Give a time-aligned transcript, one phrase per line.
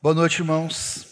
[0.00, 1.06] Boa noite, irmãos.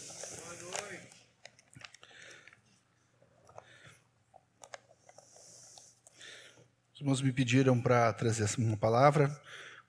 [6.93, 9.29] Os irmãos me pediram para trazer uma palavra,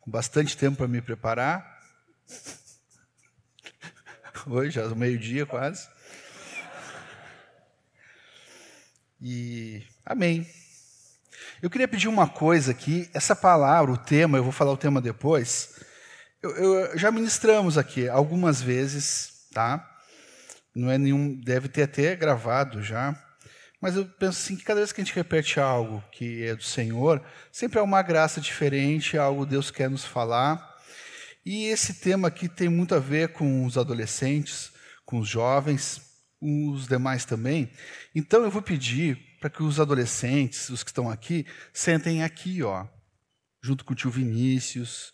[0.01, 1.81] com bastante tempo para me preparar.
[4.47, 5.89] Hoje, já é meio-dia quase.
[9.21, 10.49] E amém.
[11.61, 13.11] Eu queria pedir uma coisa aqui.
[13.13, 15.92] Essa palavra, o tema, eu vou falar o tema depois
[16.43, 19.89] eu, eu, já ministramos aqui algumas vezes, tá?
[20.75, 23.17] Não é nenhum, deve ter até gravado já.
[23.81, 26.63] Mas eu penso assim que cada vez que a gente repete algo que é do
[26.63, 30.71] Senhor, sempre é uma graça diferente, algo Deus quer nos falar.
[31.45, 34.73] E esse tema aqui tem muito a ver com os adolescentes,
[35.05, 36.01] com os jovens,
[36.41, 37.73] os demais também.
[38.15, 42.87] Então eu vou pedir para que os adolescentes, os que estão aqui, sentem aqui, ó,
[43.61, 45.13] junto com o tio Vinícius,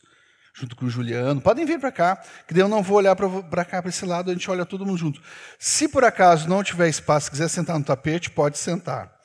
[0.59, 1.41] junto com o Juliano.
[1.41, 4.31] Podem vir para cá, que daí eu não vou olhar para cá, para esse lado,
[4.31, 5.23] a gente olha todo mundo junto.
[5.59, 9.17] Se por acaso não tiver espaço, quiser sentar no tapete, pode sentar.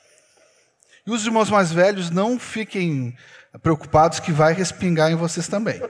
[1.05, 3.17] E os irmãos mais velhos, não fiquem
[3.61, 5.81] preocupados que vai respingar em vocês também.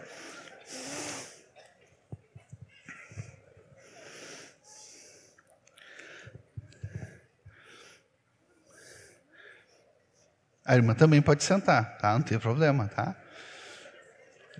[10.66, 12.14] A irmã também pode sentar, tá?
[12.14, 13.14] Não tem problema, tá?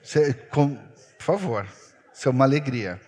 [0.04, 0.76] Você, com,
[1.18, 1.66] por favor,
[2.14, 3.00] isso é uma alegria.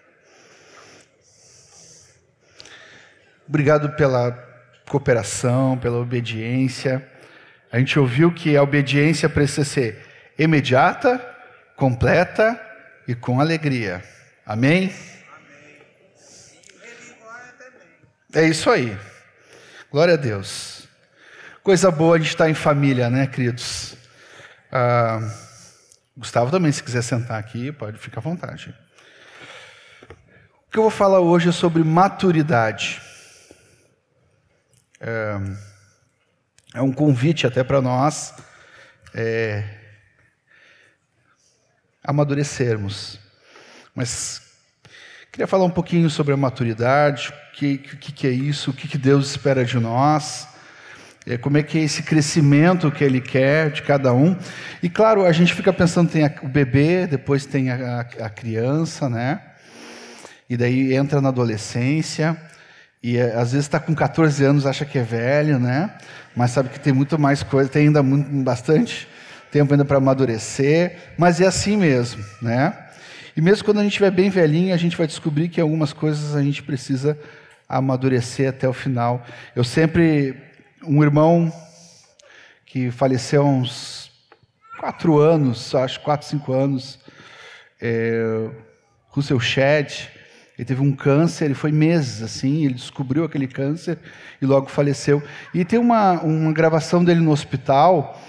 [3.47, 4.31] Obrigado pela
[4.89, 7.05] cooperação, pela obediência.
[7.69, 10.05] A gente ouviu que a obediência precisa ser
[10.39, 11.19] imediata,
[11.75, 12.59] completa
[13.05, 14.01] e com alegria.
[14.45, 14.95] Amém?
[18.33, 18.97] É isso aí.
[19.91, 20.87] Glória a Deus.
[21.61, 23.97] Coisa boa gente estar em família, né, queridos?
[24.71, 25.19] Ah,
[26.17, 28.73] Gustavo também, se quiser sentar aqui, pode ficar à vontade.
[30.67, 33.01] O que eu vou falar hoje é sobre maturidade.
[34.99, 35.35] É,
[36.75, 38.33] é um convite até para nós
[39.13, 39.63] é,
[42.01, 43.19] amadurecermos.
[43.93, 44.41] Mas
[45.33, 48.87] queria falar um pouquinho sobre a maturidade, o que, que, que é isso, o que,
[48.87, 50.54] que Deus espera de nós
[51.27, 54.35] é, como é que é esse crescimento que ele quer de cada um.
[54.81, 59.41] E claro, a gente fica pensando, tem o bebê, depois tem a, a, criança, né?
[60.47, 62.37] E daí entra na adolescência,
[63.01, 65.91] e é, às vezes está com 14 anos, acha que é velho, né?
[66.35, 69.07] Mas sabe que tem muito mais coisa, tem ainda muito, bastante
[69.51, 72.77] tempo ainda para amadurecer, mas é assim mesmo, né?
[73.35, 76.35] E mesmo quando a gente estiver bem velhinho, a gente vai descobrir que algumas coisas
[76.35, 77.17] a gente precisa
[77.67, 79.25] amadurecer até o final.
[79.55, 80.44] Eu sempre
[80.87, 81.51] um irmão
[82.65, 84.11] que faleceu há uns
[84.79, 86.99] quatro anos, acho quatro, cinco anos,
[87.81, 88.49] é,
[89.09, 90.09] Russell Shedd,
[90.57, 93.97] ele teve um câncer, ele foi meses assim, ele descobriu aquele câncer
[94.41, 95.21] e logo faleceu.
[95.53, 98.21] E tem uma, uma gravação dele no hospital,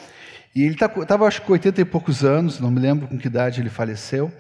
[0.55, 3.19] e ele estava, tá, acho que com 80 e poucos anos, não me lembro com
[3.19, 4.33] que idade ele faleceu,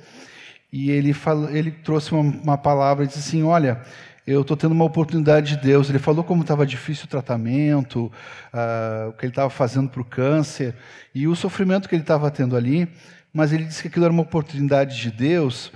[0.73, 3.81] e ele, falou, ele trouxe uma, uma palavra e disse assim: Olha,
[4.27, 5.89] eu estou tendo uma oportunidade de Deus.
[5.89, 8.07] Ele falou como estava difícil o tratamento,
[8.53, 10.75] uh, o que ele estava fazendo para o câncer
[11.15, 12.89] e o sofrimento que ele estava tendo ali,
[13.33, 15.71] mas ele disse que aquilo era uma oportunidade de Deus,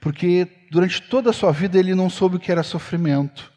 [0.00, 3.52] porque durante toda a sua vida ele não soube o que era sofrimento,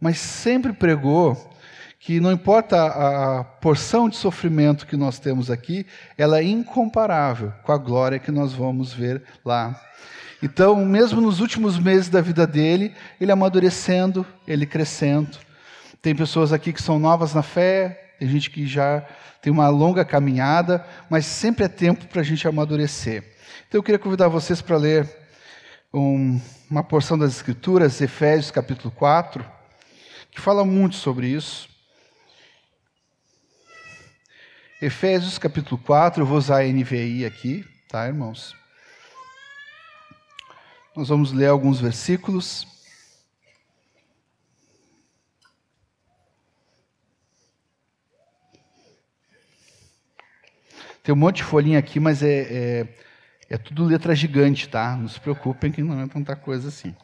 [0.00, 1.52] mas sempre pregou
[2.00, 5.86] que não importa a, a porção de sofrimento que nós temos aqui,
[6.18, 9.80] ela é incomparável com a glória que nós vamos ver lá.
[10.44, 15.38] Então, mesmo nos últimos meses da vida dele, ele amadurecendo, ele crescendo.
[16.02, 19.00] Tem pessoas aqui que são novas na fé, tem gente que já
[19.40, 23.24] tem uma longa caminhada, mas sempre é tempo para a gente amadurecer.
[23.66, 25.08] Então, eu queria convidar vocês para ler
[25.90, 26.38] um,
[26.70, 29.42] uma porção das Escrituras, Efésios capítulo 4,
[30.30, 31.70] que fala muito sobre isso.
[34.82, 38.54] Efésios capítulo 4, eu vou usar a NVI aqui, tá, irmãos?
[40.96, 42.68] Nós vamos ler alguns versículos.
[51.02, 52.98] Tem um monte de folhinha aqui, mas é, é,
[53.50, 54.96] é tudo letra gigante, tá?
[54.96, 56.94] Não se preocupem que não é tanta coisa assim.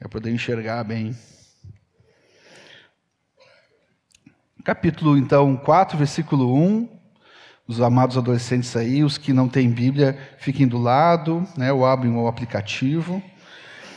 [0.00, 1.14] É poder enxergar bem.
[4.64, 6.93] Capítulo, então, 4, versículo 1
[7.66, 12.14] os amados adolescentes aí, os que não têm Bíblia, fiquem do lado, né, ou abrem
[12.14, 13.22] o aplicativo.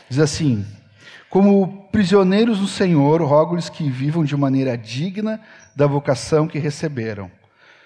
[0.09, 0.65] Diz assim:
[1.29, 5.39] Como prisioneiros do Senhor, rogo-lhes que vivam de maneira digna
[5.75, 7.29] da vocação que receberam.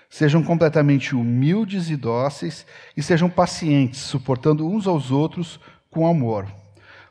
[0.09, 6.47] Sejam completamente humildes e dóceis e sejam pacientes, suportando uns aos outros com amor.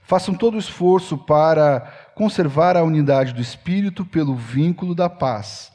[0.03, 5.70] Façam todo o esforço para conservar a unidade do espírito pelo vínculo da paz.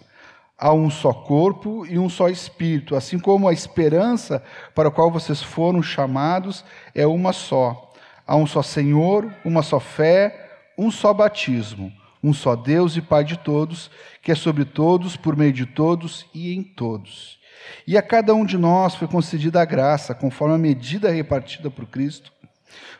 [0.57, 4.41] Há um só corpo e um só espírito, assim como a esperança
[4.73, 6.63] para a qual vocês foram chamados
[6.93, 7.91] é uma só.
[8.25, 11.91] Há um só Senhor, uma só fé, um só batismo,
[12.23, 13.91] um só Deus e Pai de todos,
[14.21, 17.37] que é sobre todos, por meio de todos e em todos.
[17.85, 21.85] E a cada um de nós foi concedida a graça, conforme a medida repartida por
[21.85, 22.31] Cristo.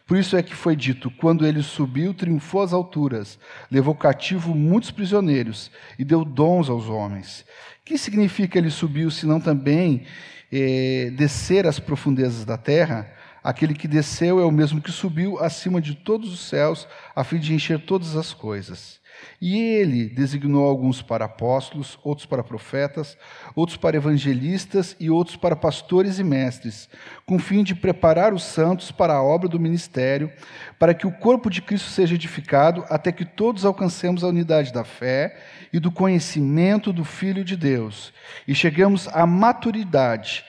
[0.05, 3.39] Por isso é que foi dito: quando ele subiu, triunfou às alturas,
[3.71, 7.45] levou cativo muitos prisioneiros e deu dons aos homens.
[7.83, 10.05] Que significa ele subiu, senão também
[10.51, 13.11] eh, descer às profundezas da terra?
[13.43, 17.37] Aquele que desceu é o mesmo que subiu acima de todos os céus, a fim
[17.37, 18.99] de encher todas as coisas.
[19.41, 23.17] E ele designou alguns para apóstolos, outros para profetas,
[23.55, 26.89] outros para evangelistas e outros para pastores e mestres,
[27.25, 30.31] com o fim de preparar os santos para a obra do ministério,
[30.79, 34.83] para que o corpo de Cristo seja edificado, até que todos alcancemos a unidade da
[34.83, 35.37] fé
[35.71, 38.13] e do conhecimento do Filho de Deus,
[38.47, 40.43] e cheguemos à maturidade,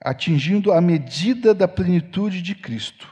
[0.00, 3.11] atingindo a medida da plenitude de Cristo.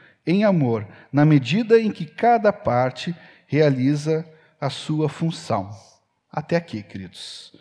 [0.25, 3.15] em amor, na medida em que cada parte
[3.47, 4.25] realiza
[4.59, 5.69] a sua função.
[6.31, 7.53] Até aqui, queridos.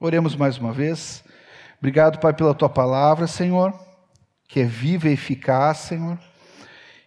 [0.00, 1.22] Oremos mais uma vez.
[1.78, 3.78] Obrigado, Pai, pela tua palavra, Senhor,
[4.48, 6.18] que é viva e eficaz, Senhor.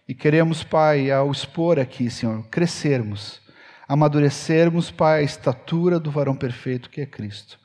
[0.06, 3.42] E queremos, Pai, ao expor aqui, Senhor, crescermos,
[3.86, 7.58] amadurecermos, Pai, a estatura do varão perfeito que é Cristo.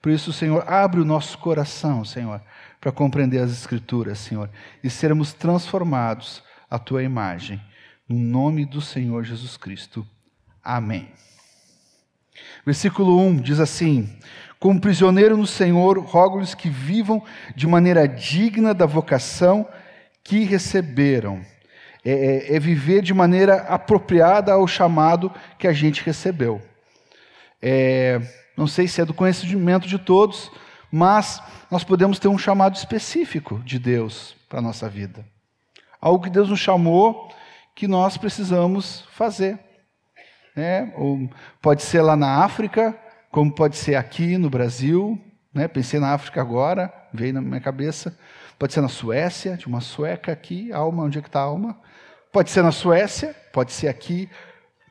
[0.00, 2.40] Por isso, Senhor, abre o nosso coração, Senhor,
[2.80, 4.50] para compreender as Escrituras, Senhor,
[4.82, 7.60] e sermos transformados à tua imagem.
[8.08, 10.06] No nome do Senhor Jesus Cristo.
[10.62, 11.08] Amém.
[12.64, 14.08] Versículo 1 diz assim:
[14.58, 17.22] Como prisioneiro no Senhor, rogo-lhes que vivam
[17.54, 19.68] de maneira digna da vocação
[20.22, 21.44] que receberam.
[22.04, 26.62] É, é, é, viver de maneira apropriada ao chamado que a gente recebeu.
[27.60, 28.20] É,
[28.56, 30.50] não sei se é do conhecimento de todos,
[30.90, 35.24] mas nós podemos ter um chamado específico de Deus para a nossa vida.
[36.00, 37.32] Algo que Deus nos chamou
[37.74, 39.58] que nós precisamos fazer.
[40.56, 40.92] Né?
[40.96, 41.30] Ou
[41.60, 42.98] pode ser lá na África,
[43.30, 45.20] como pode ser aqui no Brasil.
[45.52, 45.68] Né?
[45.68, 48.18] Pensei na África agora, veio na minha cabeça.
[48.58, 51.78] Pode ser na Suécia, de uma sueca aqui, alma, onde é que está a alma?
[52.32, 54.28] Pode ser na Suécia, pode ser aqui.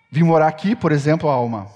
[0.10, 1.68] Vim morar aqui, por exemplo, alma.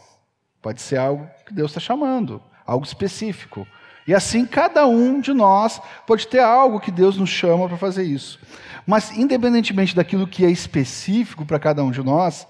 [0.61, 3.67] Pode ser algo que Deus está chamando, algo específico.
[4.07, 8.03] E assim cada um de nós pode ter algo que Deus nos chama para fazer
[8.03, 8.39] isso.
[8.85, 12.47] Mas, independentemente daquilo que é específico para cada um de nós,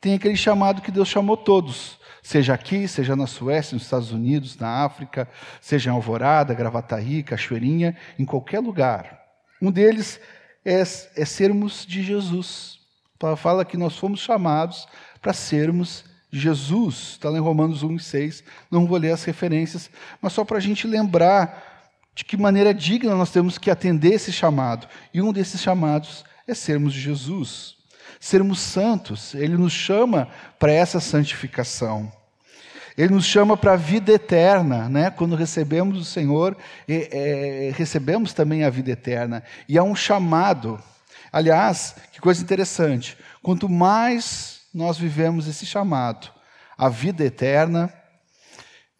[0.00, 1.98] tem aquele chamado que Deus chamou todos.
[2.22, 5.28] Seja aqui, seja na Suécia, nos Estados Unidos, na África,
[5.60, 9.20] seja em Alvorada, Gravataí, Cachoeirinha, em qualquer lugar.
[9.60, 10.20] Um deles
[10.64, 12.78] é, é sermos de Jesus.
[13.18, 14.86] Paulo fala que nós fomos chamados
[15.20, 19.90] para sermos Jesus, está lá em Romanos 1 e 6, não vou ler as referências,
[20.22, 21.70] mas só para a gente lembrar
[22.14, 24.86] de que maneira digna nós temos que atender esse chamado.
[25.12, 27.76] E um desses chamados é sermos Jesus,
[28.18, 29.34] sermos santos.
[29.34, 30.28] Ele nos chama
[30.58, 32.12] para essa santificação.
[32.96, 35.10] Ele nos chama para a vida eterna, né?
[35.10, 39.42] Quando recebemos o Senhor, é, é, recebemos também a vida eterna.
[39.68, 40.78] E há um chamado.
[41.32, 43.16] Aliás, que coisa interessante.
[43.42, 46.30] Quanto mais nós vivemos esse chamado,
[46.76, 47.92] a vida eterna,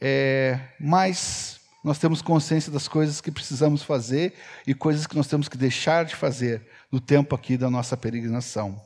[0.01, 4.35] é, mas nós temos consciência das coisas que precisamos fazer
[4.67, 8.81] e coisas que nós temos que deixar de fazer no tempo aqui da nossa peregrinação.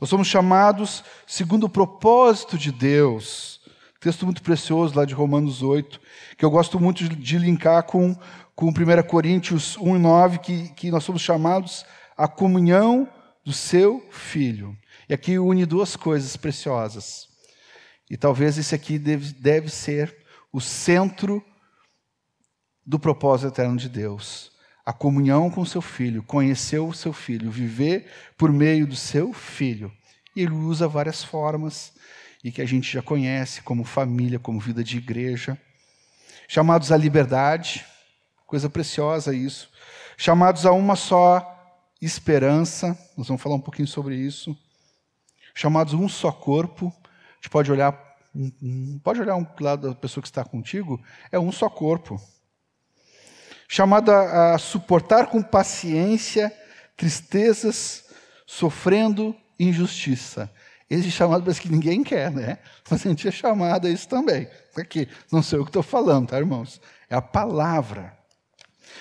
[0.00, 3.60] Nós somos chamados segundo o propósito de Deus.
[4.00, 6.00] Texto muito precioso lá de Romanos 8,
[6.36, 8.14] que eu gosto muito de linkar com,
[8.54, 8.72] com 1
[9.08, 11.84] Coríntios 1 e 9, que, que nós somos chamados
[12.16, 13.08] à comunhão
[13.44, 14.76] do seu Filho.
[15.08, 17.28] E aqui une duas coisas preciosas.
[18.10, 20.14] E talvez esse aqui deve, deve ser
[20.52, 21.42] o centro
[22.84, 24.52] do propósito eterno de Deus.
[24.84, 29.90] A comunhão com seu filho, conhecer o seu filho, viver por meio do seu filho.
[30.36, 31.94] E ele usa várias formas,
[32.44, 35.58] e que a gente já conhece, como família, como vida de igreja.
[36.46, 37.84] Chamados à liberdade,
[38.46, 39.70] coisa preciosa isso.
[40.18, 41.54] Chamados a uma só
[42.00, 44.56] esperança, nós vamos falar um pouquinho sobre isso
[45.58, 46.94] chamados um só corpo,
[47.34, 47.92] gente pode olhar,
[49.02, 52.20] pode olhar um lado da pessoa que está contigo, é um só corpo.
[53.66, 56.54] Chamado a, a suportar com paciência
[56.96, 58.04] tristezas,
[58.46, 60.48] sofrendo injustiça.
[60.88, 62.58] Esse chamado parece que ninguém quer, né?
[62.88, 64.48] Mas a gente é chamado a isso também.
[64.76, 66.80] Aqui, não sei o que estou falando, tá, irmãos?
[67.10, 68.16] É a palavra.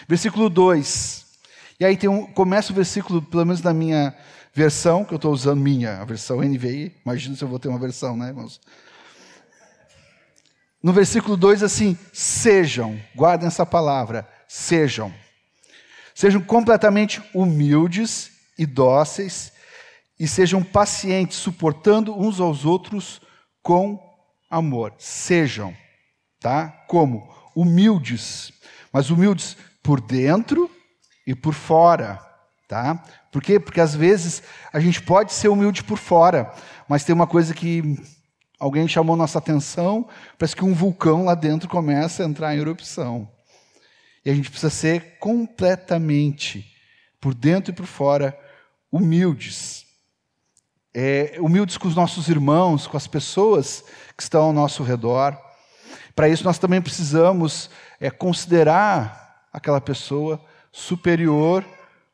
[0.08, 1.26] Versículo 2.
[1.80, 4.18] E aí tem um, começa o versículo, pelo menos na minha
[4.58, 6.92] versão, que eu estou usando minha, a versão NVI.
[7.06, 8.60] Imagina se eu vou ter uma versão, né, irmãos?
[10.82, 15.14] No versículo 2, assim, sejam, guardem essa palavra, sejam.
[16.16, 19.54] Sejam completamente humildes e dóceis
[20.20, 23.22] e sejam pacientes, suportando uns aos outros
[23.62, 24.00] com
[24.50, 24.92] amor.
[24.98, 25.72] Sejam,
[26.40, 26.70] tá?
[26.88, 27.32] Como?
[27.56, 28.52] Humildes,
[28.92, 30.68] mas humildes por dentro
[31.28, 32.20] e por fora,
[32.68, 33.04] tá?
[33.38, 33.60] Por quê?
[33.60, 34.41] Porque às vezes
[34.74, 36.51] a gente pode ser humilde por fora,
[36.89, 37.96] mas tem uma coisa que
[38.60, 43.29] alguém chamou nossa atenção, parece que um vulcão lá dentro começa a entrar em erupção.
[44.25, 46.65] E a gente precisa ser completamente,
[47.22, 48.36] por dentro e por fora,
[48.91, 49.86] humildes
[50.91, 53.84] é, humildes com os nossos irmãos, com as pessoas
[54.17, 55.39] que estão ao nosso redor.
[56.15, 61.63] Para isso, nós também precisamos é, considerar aquela pessoa superior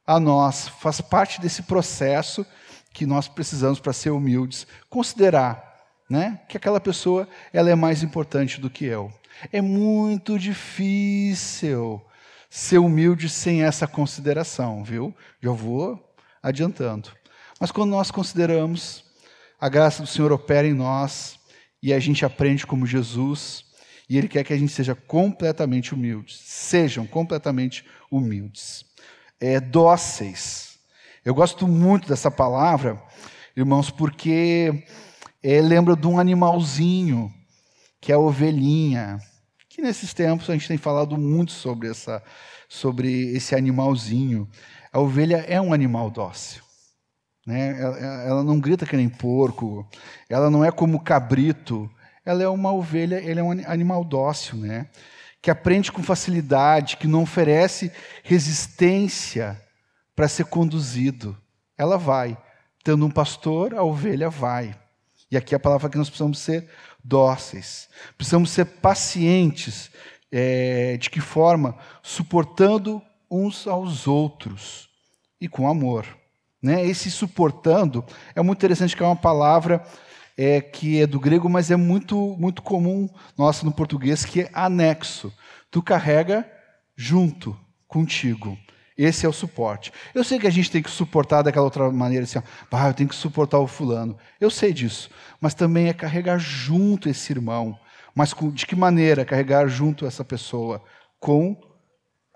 [0.06, 0.68] a nós.
[0.68, 2.46] Faz parte desse processo
[2.94, 4.68] que nós precisamos para ser humildes.
[4.90, 5.74] Considerar
[6.10, 9.12] né, que aquela pessoa ela é mais importante do que eu.
[9.52, 12.02] É muito difícil
[12.50, 15.16] ser humilde sem essa consideração, viu?
[15.42, 17.10] Já vou adiantando.
[17.60, 19.04] Mas quando nós consideramos
[19.60, 21.40] a graça do Senhor opera em nós
[21.82, 23.66] e a gente aprende como Jesus,
[24.10, 28.86] e Ele quer que a gente seja completamente humildes, sejam completamente humildes,
[29.44, 30.80] é, dóceis.
[31.26, 32.98] Eu gosto muito dessa palavra,
[33.58, 34.86] irmãos, porque
[35.44, 37.30] é, lembra de um animalzinho,
[38.00, 39.20] que é a ovelhinha,
[39.68, 42.24] que nesses tempos a gente tem falado muito sobre, essa,
[42.70, 44.48] sobre esse animalzinho.
[44.94, 46.64] A ovelha é um animal dócil.
[47.46, 47.82] Né?
[47.82, 49.86] Ela, ela não grita que nem porco,
[50.30, 51.92] ela não é como cabrito,
[52.26, 54.88] ela é uma ovelha, ele é um animal dócil, né?
[55.44, 57.92] Que aprende com facilidade, que não oferece
[58.24, 59.62] resistência
[60.16, 61.38] para ser conduzido.
[61.78, 62.38] Ela vai.
[62.82, 64.74] Tendo um pastor, a ovelha vai.
[65.30, 66.70] E aqui a palavra que nós precisamos ser
[67.04, 69.92] dóceis, precisamos ser pacientes.
[70.32, 71.78] É, de que forma?
[72.02, 74.90] Suportando uns aos outros
[75.42, 76.08] e com amor.
[76.62, 76.86] Né?
[76.86, 79.86] Esse suportando é muito interessante que é uma palavra
[80.38, 84.50] é, que é do grego, mas é muito, muito comum nossa no português, que é
[84.54, 85.34] anexo.
[85.70, 86.50] Tu carrega
[86.96, 88.58] junto contigo.
[88.98, 89.92] Esse é o suporte.
[90.14, 92.40] Eu sei que a gente tem que suportar daquela outra maneira, assim,
[92.72, 94.18] ah, eu tenho que suportar o fulano.
[94.40, 95.10] Eu sei disso.
[95.42, 97.78] Mas também é carregar junto esse irmão.
[98.14, 100.84] Mas de que maneira carregar junto essa pessoa?
[101.20, 101.60] Com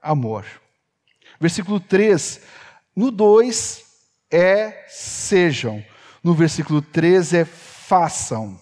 [0.02, 0.46] amor.
[1.40, 2.42] Versículo 3.
[2.96, 3.84] No 2,
[4.32, 5.84] é sejam.
[6.24, 7.46] No versículo 13 é
[7.88, 8.60] façam.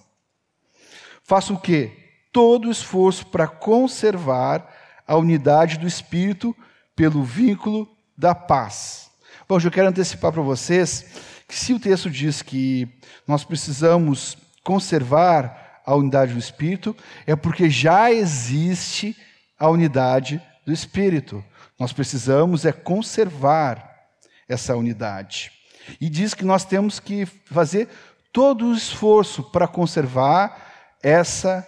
[1.23, 1.91] Façam o quê?
[2.31, 4.71] Todo o esforço para conservar
[5.07, 6.55] a unidade do espírito
[6.95, 9.09] pelo vínculo da paz.
[9.49, 11.05] Bom, eu quero antecipar para vocês
[11.47, 12.87] que se o texto diz que
[13.27, 19.17] nós precisamos conservar a unidade do espírito, é porque já existe
[19.57, 21.43] a unidade do espírito.
[21.79, 24.07] Nós precisamos é conservar
[24.47, 25.51] essa unidade.
[25.99, 27.89] E diz que nós temos que fazer
[28.35, 31.65] todo o esforço para conservar essa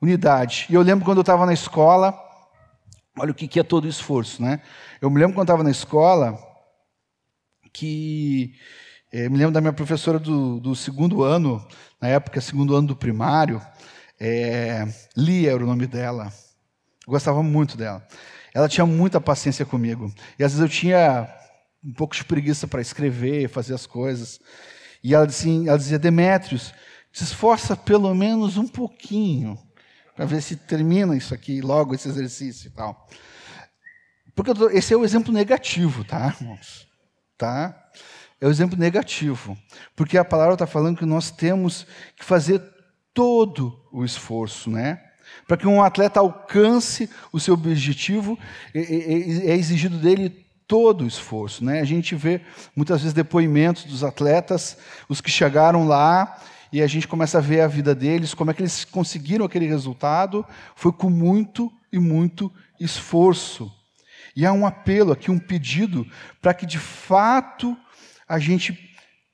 [0.00, 0.64] unidade.
[0.70, 2.16] E eu lembro quando eu estava na escola,
[3.18, 4.62] olha o que é todo o esforço, né?
[5.00, 6.38] Eu me lembro quando estava na escola,
[7.72, 8.54] que
[9.12, 11.66] é, me lembro da minha professora do, do, segundo ano,
[12.00, 13.60] na época, segundo ano do primário,
[14.20, 14.86] é,
[15.16, 16.32] Lia era o nome dela.
[17.04, 18.06] Eu gostava muito dela.
[18.54, 20.14] Ela tinha muita paciência comigo.
[20.38, 21.28] E às vezes eu tinha
[21.84, 24.38] um pouco de preguiça para escrever, fazer as coisas.
[25.06, 26.74] E ela, assim, ela dizia, Demétrios,
[27.12, 29.56] se esforça pelo menos um pouquinho
[30.16, 33.08] para ver se termina isso aqui, logo esse exercício e tal.
[34.34, 36.88] Porque tô, esse é o exemplo negativo, tá, irmãos?
[37.38, 37.88] Tá?
[38.40, 39.56] É o exemplo negativo.
[39.94, 41.86] Porque a palavra está falando que nós temos
[42.16, 42.60] que fazer
[43.14, 45.00] todo o esforço, né?
[45.46, 48.36] Para que um atleta alcance o seu objetivo,
[48.74, 51.64] é, é exigido dele todo o esforço.
[51.64, 51.80] Né?
[51.80, 52.40] A gente vê
[52.74, 54.76] muitas vezes depoimentos dos atletas,
[55.08, 56.40] os que chegaram lá,
[56.72, 59.66] e a gente começa a ver a vida deles, como é que eles conseguiram aquele
[59.66, 60.44] resultado,
[60.74, 63.72] foi com muito e muito esforço.
[64.34, 66.06] E há um apelo aqui, um pedido,
[66.42, 67.76] para que de fato
[68.28, 68.78] a gente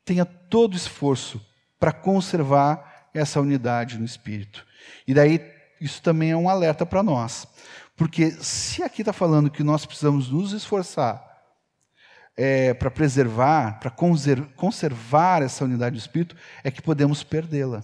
[0.04, 1.44] tenha todo o esforço
[1.80, 4.64] para conservar essa unidade no Espírito.
[5.06, 5.40] E daí,
[5.80, 7.46] isso também é um alerta para nós.
[8.02, 11.22] Porque se aqui está falando que nós precisamos nos esforçar
[12.36, 13.92] é, para preservar, para
[14.56, 17.80] conservar essa unidade do Espírito, é que podemos perdê-la.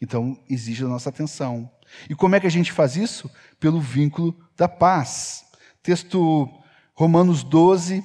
[0.00, 1.70] Então, exige a nossa atenção.
[2.08, 3.30] E como é que a gente faz isso?
[3.60, 5.44] Pelo vínculo da paz.
[5.82, 6.48] Texto
[6.94, 8.02] Romanos 12,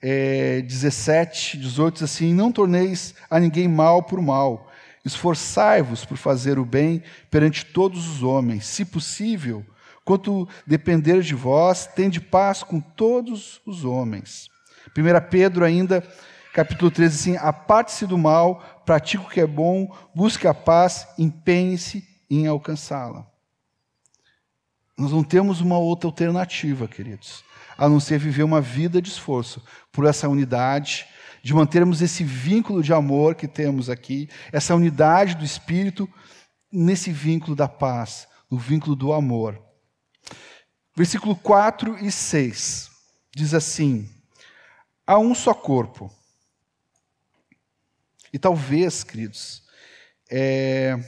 [0.00, 4.70] é, 17, 18 diz assim: Não torneis a ninguém mal por mal,
[5.04, 9.66] esforçai-vos por fazer o bem perante todos os homens, se possível,
[10.04, 14.48] quanto depender de vós, tende paz com todos os homens.
[14.96, 16.02] 1 Pedro ainda,
[16.52, 22.06] capítulo 13, assim, aparte-se do mal, pratique o que é bom, busque a paz, empenhe-se
[22.30, 23.26] em alcançá-la.
[24.98, 27.44] Nós não temos uma outra alternativa, queridos
[27.76, 31.06] a não ser viver uma vida de esforço por essa unidade,
[31.42, 36.08] de mantermos esse vínculo de amor que temos aqui, essa unidade do Espírito,
[36.70, 39.60] nesse vínculo da paz, no vínculo do amor.
[40.94, 42.90] Versículo 4 e 6
[43.34, 44.08] diz assim:
[45.06, 46.10] há um só corpo.
[48.32, 49.62] E talvez, queridos,
[50.30, 50.98] é,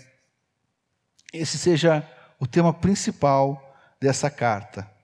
[1.32, 2.06] esse seja
[2.38, 4.94] o tema principal dessa carta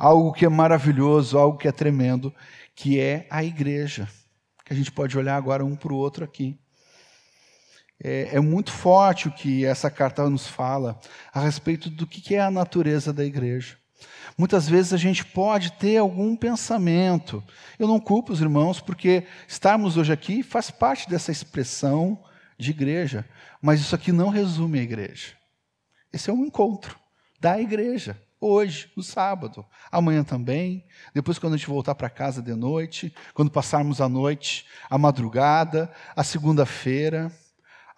[0.00, 2.34] algo que é maravilhoso, algo que é tremendo,
[2.74, 4.08] que é a igreja.
[4.64, 6.58] Que a gente pode olhar agora um para o outro aqui.
[8.02, 10.98] É, é, muito forte o que essa carta nos fala
[11.32, 13.76] a respeito do que é a natureza da igreja.
[14.38, 17.44] Muitas vezes a gente pode ter algum pensamento.
[17.78, 22.18] Eu não culpo os irmãos, porque estarmos hoje aqui faz parte dessa expressão
[22.58, 23.28] de igreja.
[23.60, 25.34] Mas isso aqui não resume a igreja.
[26.10, 26.98] Esse é um encontro
[27.38, 32.54] da igreja hoje, no sábado, amanhã também, depois quando a gente voltar para casa de
[32.54, 37.30] noite, quando passarmos a noite, a madrugada, a segunda-feira,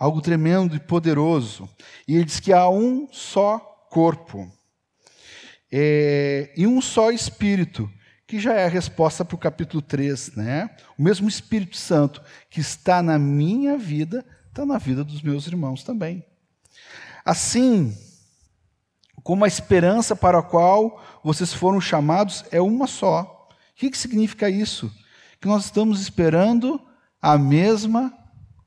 [0.02, 1.68] algo tremendo e poderoso.
[2.08, 4.50] E ele diz que há um só corpo
[5.70, 7.88] é, e um só espírito,
[8.26, 10.74] que já é a resposta para o capítulo 3, né?
[10.98, 15.84] O mesmo Espírito Santo que está na minha vida, está na vida dos meus irmãos
[15.84, 16.26] também.
[17.24, 17.96] Assim,
[19.22, 23.48] como a esperança para a qual vocês foram chamados é uma só.
[23.50, 24.92] O que, que significa isso?
[25.40, 26.80] Que nós estamos esperando
[27.20, 28.12] a mesma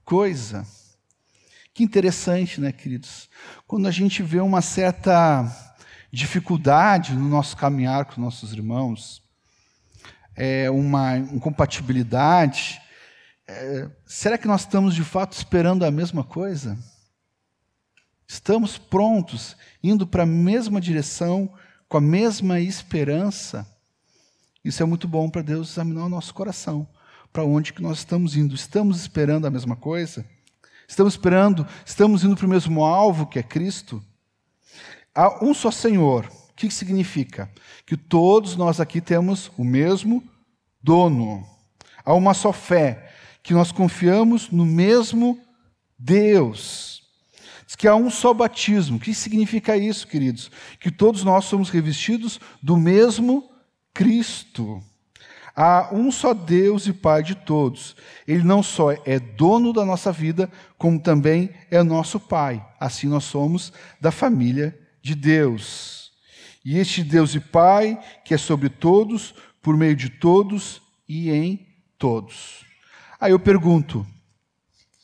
[0.06, 0.66] coisa.
[1.76, 3.30] Que interessante, né, queridos?
[3.68, 5.46] Quando a gente vê uma certa
[6.10, 9.22] dificuldade no nosso caminhar com nossos irmãos,
[10.38, 12.82] é uma incompatibilidade,
[13.46, 16.78] é, será que nós estamos de fato esperando a mesma coisa?
[18.26, 21.54] Estamos prontos, indo para a mesma direção,
[21.90, 23.68] com a mesma esperança.
[24.64, 26.88] Isso é muito bom para Deus examinar o nosso coração.
[27.34, 28.56] Para onde que nós estamos indo?
[28.56, 30.26] Estamos esperando a mesma coisa?
[30.88, 34.04] Estamos esperando, estamos indo para o mesmo alvo que é Cristo?
[35.14, 36.26] Há um só Senhor.
[36.50, 37.50] O que significa?
[37.86, 40.24] Que todos nós aqui temos o mesmo
[40.82, 41.46] dono.
[42.04, 45.40] Há uma só fé, que nós confiamos no mesmo
[45.98, 47.04] Deus.
[47.66, 48.98] Diz que há um só batismo.
[48.98, 50.52] O que significa isso, queridos?
[50.80, 53.50] Que todos nós somos revestidos do mesmo
[53.94, 54.84] Cristo.
[55.56, 57.96] Há um só Deus e Pai de todos.
[58.28, 62.66] Ele não só é dono da nossa vida, como também é nosso Pai.
[62.78, 66.12] Assim nós somos da família de Deus.
[66.64, 71.66] E este Deus e Pai, que é sobre todos, por meio de todos e em
[71.98, 72.66] todos.
[73.20, 74.06] Aí eu pergunto: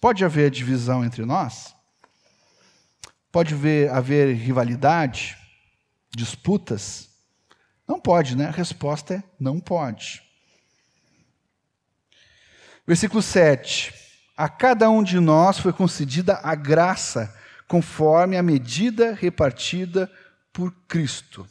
[0.01, 1.73] pode haver divisão entre nós?
[3.31, 5.37] Pode ver, haver rivalidade,
[6.13, 7.09] disputas?
[7.87, 8.47] Não pode, né?
[8.47, 10.30] A resposta é não pode.
[12.91, 13.93] Versículo 7.
[14.36, 17.34] A cada um de nós foi concedida a graça
[17.65, 20.12] conforme a medida repartida
[20.51, 21.47] por Cristo.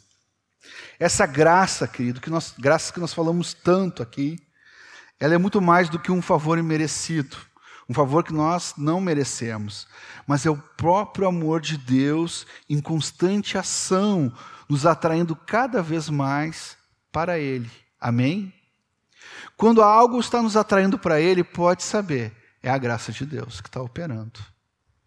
[0.98, 4.38] Essa graça, querido, que nós, graça que nós falamos tanto aqui,
[5.18, 7.38] ela é muito mais do que um favor imerecido
[7.88, 9.88] um favor que nós não merecemos,
[10.24, 14.33] mas é o próprio amor de Deus em constante ação,
[14.68, 16.76] nos atraindo cada vez mais
[17.11, 17.68] para Ele.
[17.98, 18.53] Amém?
[19.56, 23.68] Quando algo está nos atraindo para Ele, pode saber, é a graça de Deus que
[23.68, 24.40] está operando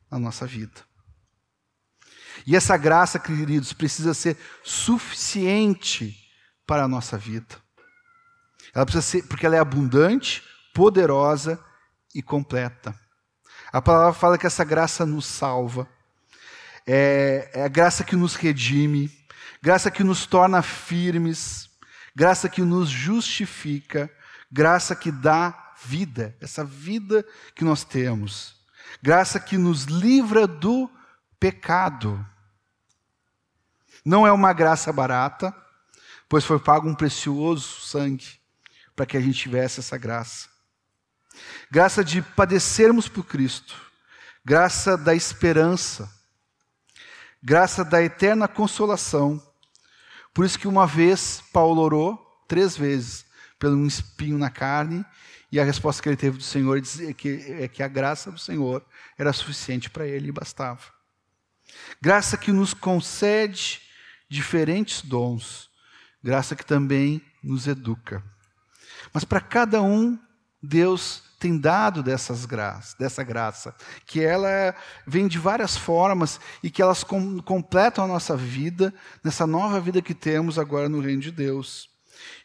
[0.09, 0.81] na nossa vida.
[2.45, 6.17] E essa graça, queridos, precisa ser suficiente
[6.65, 7.55] para a nossa vida.
[8.73, 11.63] Ela precisa ser, porque ela é abundante, poderosa
[12.13, 12.93] e completa.
[13.71, 15.87] A palavra fala que essa graça nos salva,
[16.85, 19.11] é, é a graça que nos redime,
[19.61, 21.69] graça que nos torna firmes,
[22.15, 24.11] graça que nos justifica,
[24.51, 28.61] graça que dá vida, essa vida que nós temos.
[29.01, 30.89] graça que nos livra do
[31.39, 32.25] pecado.
[34.05, 35.53] Não é uma graça barata,
[36.29, 38.39] pois foi pago um precioso sangue
[38.95, 40.47] para que a gente tivesse essa graça.
[41.69, 43.75] Graça de padecermos por Cristo,
[44.45, 46.09] graça da esperança,
[47.41, 49.41] graça da eterna consolação.
[50.33, 53.25] Por isso que uma vez Paulo orou três vezes
[53.59, 55.05] pelo um espinho na carne,
[55.51, 58.39] e a resposta que ele teve do Senhor é que, é que a graça do
[58.39, 58.83] Senhor
[59.17, 60.81] era suficiente para ele e bastava.
[62.01, 63.81] Graça que nos concede
[64.27, 65.69] diferentes dons,
[66.23, 68.23] graça que também nos educa.
[69.13, 70.17] Mas para cada um,
[70.61, 73.75] Deus tem dado dessas graças, dessa graça,
[74.05, 74.73] que ela
[75.05, 80.01] vem de várias formas e que elas com, completam a nossa vida, nessa nova vida
[80.01, 81.89] que temos agora no reino de Deus.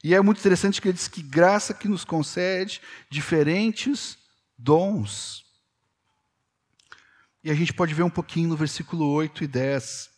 [0.03, 4.19] E é muito interessante que ele diz que graça que nos concede diferentes
[4.59, 5.45] dons.
[7.45, 10.11] E a gente pode ver um pouquinho no versículo 8 e 10.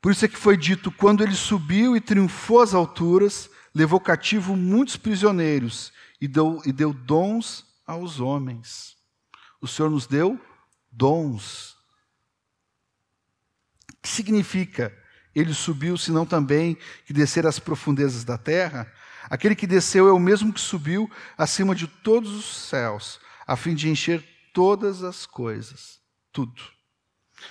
[0.00, 4.56] Por isso é que foi dito: quando ele subiu e triunfou às alturas, levou cativo
[4.56, 5.92] muitos prisioneiros
[6.22, 8.96] e deu, e deu dons aos homens.
[9.60, 10.40] O Senhor nos deu
[10.88, 11.76] dons.
[13.90, 14.96] O que significa
[15.34, 18.92] ele subiu, senão também que descer às profundezas da terra?
[19.24, 23.74] Aquele que desceu é o mesmo que subiu acima de todos os céus, a fim
[23.74, 26.62] de encher todas as coisas, tudo.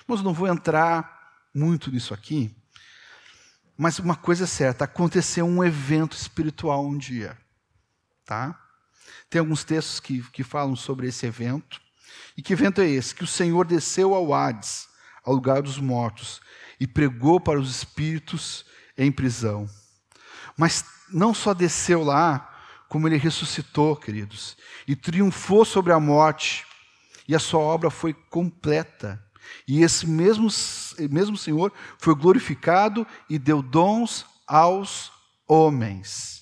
[0.08, 2.56] Mas não vou entrar muito nisso aqui,
[3.78, 7.38] mas uma coisa é certa, aconteceu um evento espiritual um dia,
[8.26, 8.60] tá?
[9.30, 11.82] Tem alguns textos que, que falam sobre esse evento.
[12.38, 13.16] E que evento é esse?
[13.16, 14.88] Que o Senhor desceu ao Hades,
[15.24, 16.42] ao lugar dos mortos,
[16.80, 18.66] e pregou para os espíritos
[18.98, 19.70] em prisão.
[20.58, 22.48] Mas não só desceu lá,
[22.88, 24.58] como ele ressuscitou, queridos,
[24.88, 26.66] e triunfou sobre a morte,
[27.28, 29.24] e a sua obra foi completa.
[29.68, 30.50] E esse mesmo,
[31.10, 35.12] mesmo Senhor foi glorificado e deu dons aos
[35.48, 36.41] homens.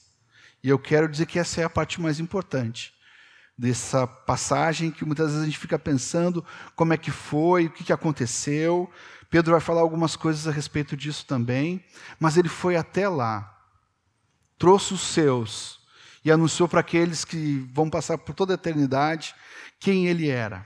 [0.63, 2.93] E eu quero dizer que essa é a parte mais importante
[3.57, 6.45] dessa passagem, que muitas vezes a gente fica pensando
[6.75, 8.89] como é que foi, o que aconteceu.
[9.29, 11.83] Pedro vai falar algumas coisas a respeito disso também,
[12.19, 13.57] mas ele foi até lá,
[14.57, 15.79] trouxe os seus
[16.23, 19.35] e anunciou para aqueles que vão passar por toda a eternidade
[19.79, 20.65] quem ele era.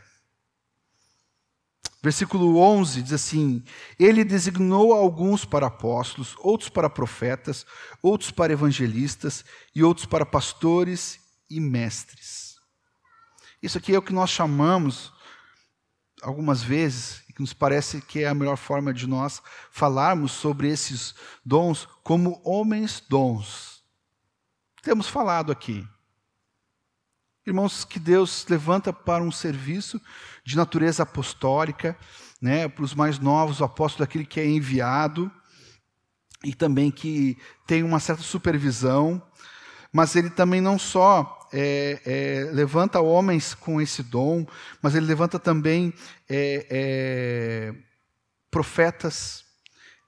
[2.03, 3.63] Versículo 11 diz assim:
[3.97, 7.65] Ele designou alguns para apóstolos, outros para profetas,
[8.01, 12.57] outros para evangelistas e outros para pastores e mestres.
[13.61, 15.13] Isso aqui é o que nós chamamos,
[16.21, 21.15] algumas vezes, que nos parece que é a melhor forma de nós falarmos sobre esses
[21.43, 23.81] dons como homens dons.
[24.81, 25.87] Temos falado aqui.
[27.45, 29.99] Irmãos, que Deus levanta para um serviço
[30.45, 31.97] de natureza apostólica,
[32.41, 35.29] né, para os mais novos, o apóstolo é aquele que é enviado
[36.41, 39.21] e também que tem uma certa supervisão,
[39.91, 44.45] mas ele também não só é, é, levanta homens com esse dom,
[44.81, 45.93] mas ele levanta também
[46.29, 47.75] é, é
[48.49, 49.43] profetas,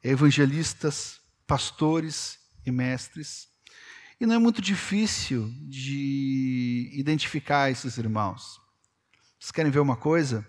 [0.02, 3.55] evangelistas, pastores e mestres.
[4.20, 8.62] E não é muito difícil de identificar esses irmãos.
[9.40, 10.48] Vocês querem ver uma coisa?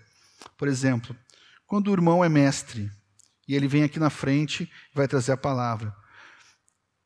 [0.56, 1.16] Por exemplo,
[1.66, 2.90] quando o irmão é mestre
[3.48, 5.94] e ele vem aqui na frente e vai trazer a palavra.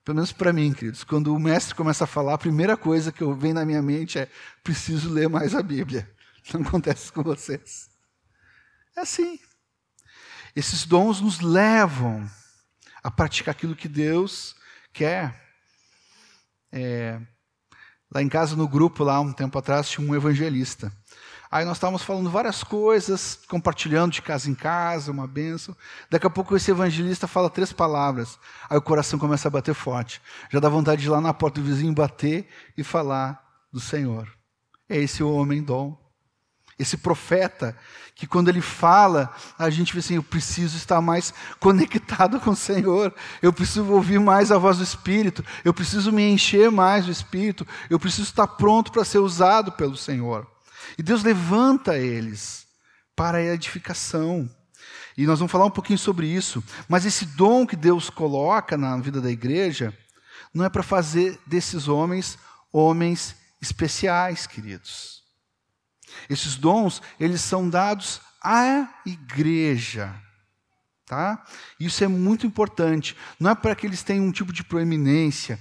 [0.05, 3.25] Pelo menos para mim, queridos, quando o mestre começa a falar, a primeira coisa que
[3.35, 4.29] vem na minha mente é:
[4.63, 6.11] preciso ler mais a Bíblia.
[6.53, 7.91] Não acontece com vocês.
[8.97, 9.39] É assim.
[10.57, 12.29] Esses dons nos levam
[13.03, 14.57] a praticar aquilo que Deus
[14.93, 15.50] quer.
[16.73, 17.21] É,
[18.15, 20.93] lá em casa, no grupo, lá um tempo atrás, tinha um evangelista.
[21.51, 25.77] Aí nós estávamos falando várias coisas, compartilhando de casa em casa, uma benção.
[26.09, 28.39] Daqui a pouco esse evangelista fala três palavras.
[28.69, 30.23] Aí o coração começa a bater forte.
[30.49, 34.33] Já dá vontade de ir lá na porta do vizinho bater e falar do Senhor.
[34.89, 35.99] É esse o homem dom.
[36.81, 37.77] Esse profeta
[38.15, 42.57] que quando ele fala, a gente vê assim, eu preciso estar mais conectado com o
[42.57, 47.13] Senhor, eu preciso ouvir mais a voz do Espírito, eu preciso me encher mais do
[47.13, 50.47] Espírito, eu preciso estar pronto para ser usado pelo Senhor.
[50.99, 52.67] E Deus levanta eles
[53.15, 54.49] para a edificação.
[55.17, 58.97] E nós vamos falar um pouquinho sobre isso, mas esse dom que Deus coloca na
[58.97, 59.97] vida da igreja
[60.53, 62.39] não é para fazer desses homens
[62.73, 65.20] homens especiais, queridos.
[66.29, 70.15] Esses dons, eles são dados à igreja.
[71.07, 71.45] Tá?
[71.79, 73.17] Isso é muito importante.
[73.39, 75.59] Não é para que eles tenham um tipo de proeminência,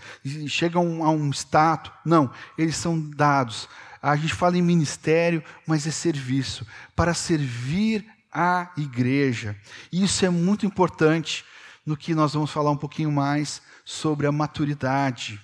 [0.48, 1.92] chegam a um status.
[2.06, 3.68] Não, eles são dados.
[4.02, 9.56] a gente fala em ministério, mas é serviço para servir a igreja.
[9.92, 11.44] Isso é muito importante
[11.84, 15.42] no que nós vamos falar um pouquinho mais sobre a maturidade.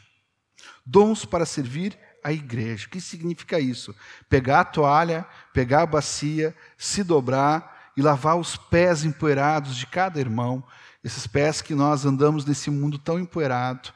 [0.86, 2.88] Dons para servir a igreja.
[2.88, 3.96] O que significa isso?
[4.28, 10.20] Pegar a toalha, pegar a bacia, se dobrar e lavar os pés empoeirados de cada
[10.20, 10.64] irmão,
[11.04, 13.94] esses pés que nós andamos nesse mundo tão empoeirado,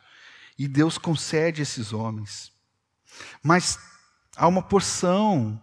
[0.60, 2.52] e Deus concede esses homens.
[3.42, 3.80] Mas
[4.38, 5.60] há uma porção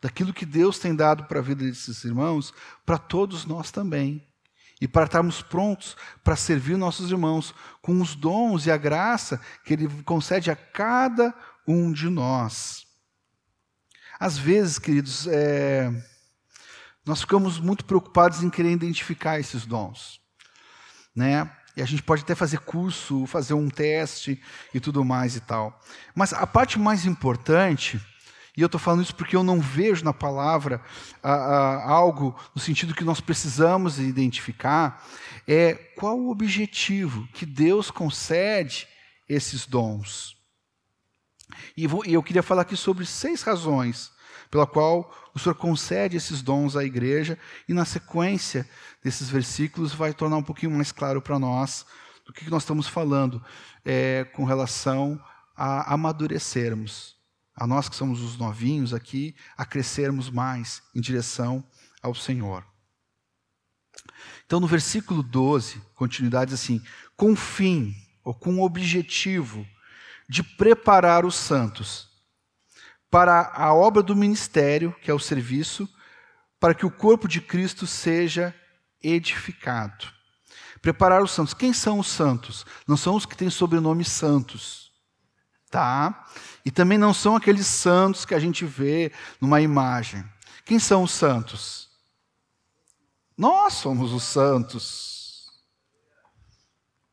[0.00, 2.54] daquilo que Deus tem dado para a vida desses irmãos,
[2.86, 4.26] para todos nós também
[4.80, 9.74] e para estarmos prontos para servir nossos irmãos com os dons e a graça que
[9.74, 11.34] Ele concede a cada
[11.66, 12.86] um de nós.
[14.18, 15.90] Às vezes, queridos, é,
[17.04, 20.20] nós ficamos muito preocupados em querer identificar esses dons,
[21.14, 21.50] né?
[21.76, 25.78] E a gente pode até fazer curso, fazer um teste e tudo mais e tal.
[26.14, 28.00] Mas a parte mais importante
[28.56, 30.80] e eu estou falando isso porque eu não vejo na palavra
[31.22, 35.06] ah, ah, algo no sentido que nós precisamos identificar,
[35.46, 38.88] é qual o objetivo que Deus concede
[39.28, 40.35] esses dons.
[41.76, 44.12] E, eu queria falar aqui sobre seis razões
[44.50, 48.68] pela qual o Senhor concede esses dons à igreja, e na sequência
[49.02, 51.84] desses versículos vai tornar um pouquinho mais claro para nós
[52.24, 53.44] do que nós estamos falando
[53.84, 55.20] é, com relação
[55.56, 57.16] a amadurecermos
[57.56, 61.64] a nós que somos os novinhos aqui, a crescermos mais em direção
[62.02, 62.64] ao Senhor.
[64.44, 66.82] Então, no versículo 12, continuidade assim:
[67.16, 69.66] com fim, ou com objetivo,
[70.28, 72.08] de preparar os santos
[73.10, 75.88] para a obra do ministério, que é o serviço,
[76.58, 78.54] para que o corpo de Cristo seja
[79.02, 80.06] edificado.
[80.82, 81.54] Preparar os santos.
[81.54, 82.66] Quem são os santos?
[82.86, 84.92] Não são os que têm sobrenome santos.
[85.70, 86.26] Tá?
[86.64, 90.24] E também não são aqueles santos que a gente vê numa imagem.
[90.64, 91.88] Quem são os santos?
[93.36, 95.50] Nós somos os santos.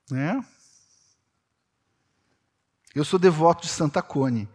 [0.09, 0.43] Né?
[2.95, 4.47] Eu sou devoto de Santa Cone.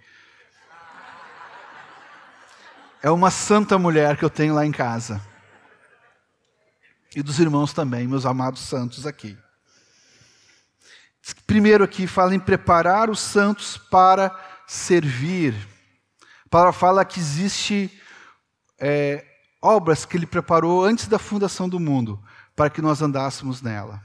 [3.03, 5.21] É uma santa mulher que eu tenho lá em casa.
[7.17, 9.37] E dos irmãos também, meus amados santos aqui.
[11.49, 14.31] Primeiro aqui fala em preparar os santos para
[14.69, 15.55] servir.
[16.47, 18.01] A palavra fala que existe
[18.79, 19.27] é,
[19.61, 22.23] obras que ele preparou antes da fundação do mundo
[22.55, 24.01] para que nós andássemos nela.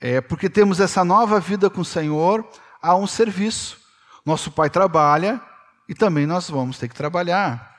[0.00, 2.48] É, porque temos essa nova vida com o Senhor,
[2.84, 3.78] há um serviço.
[4.24, 5.40] Nosso pai trabalha
[5.88, 7.74] e também nós vamos ter que trabalhar.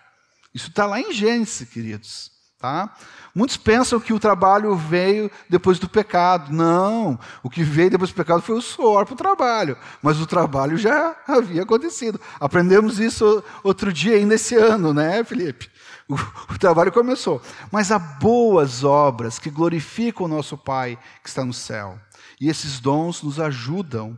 [0.53, 2.31] Isso está lá em Gênesis, queridos.
[2.59, 2.95] Tá?
[3.35, 6.51] Muitos pensam que o trabalho veio depois do pecado.
[6.51, 10.25] Não, o que veio depois do pecado foi o suor para o trabalho, mas o
[10.25, 12.19] trabalho já havia acontecido.
[12.39, 15.69] Aprendemos isso outro dia, ainda esse ano, né, Felipe?
[16.07, 16.15] O,
[16.53, 17.41] o trabalho começou.
[17.71, 21.99] Mas há boas obras que glorificam o nosso Pai que está no céu.
[22.39, 24.17] E esses dons nos ajudam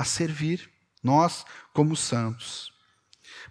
[0.00, 0.70] a servir,
[1.02, 2.72] nós como santos,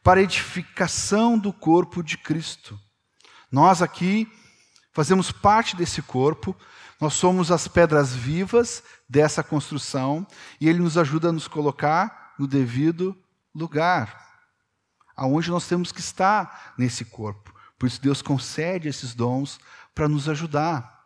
[0.02, 2.80] para a edificação do corpo de Cristo.
[3.52, 4.28] Nós aqui
[4.92, 6.56] fazemos parte desse corpo,
[7.00, 10.26] nós somos as pedras vivas dessa construção
[10.60, 13.16] e ele nos ajuda a nos colocar no devido
[13.54, 14.42] lugar,
[15.16, 17.54] aonde nós temos que estar nesse corpo.
[17.78, 19.60] Por isso Deus concede esses dons
[19.94, 21.06] para nos ajudar.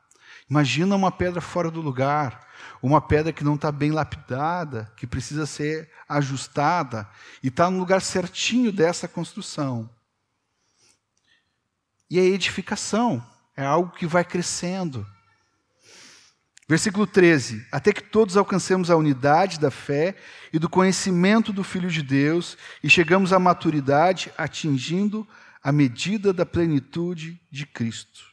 [0.49, 2.47] Imagina uma pedra fora do lugar,
[2.81, 7.07] uma pedra que não está bem lapidada, que precisa ser ajustada
[7.41, 9.89] e está no lugar certinho dessa construção.
[12.09, 15.05] E a edificação é algo que vai crescendo.
[16.67, 20.15] Versículo 13: Até que todos alcancemos a unidade da fé
[20.51, 25.27] e do conhecimento do Filho de Deus e chegamos à maturidade, atingindo
[25.61, 28.25] a medida da plenitude de Cristo.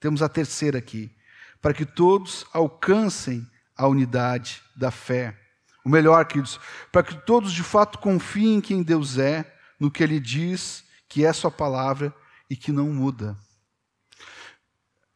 [0.00, 1.10] Temos a terceira aqui,
[1.60, 3.46] para que todos alcancem
[3.78, 5.38] a unidade da fé.
[5.84, 6.60] O melhor, queridos,
[6.92, 11.24] para que todos de fato confiem em quem Deus é, no que Ele diz, que
[11.24, 12.12] é Sua palavra
[12.50, 13.38] e que não muda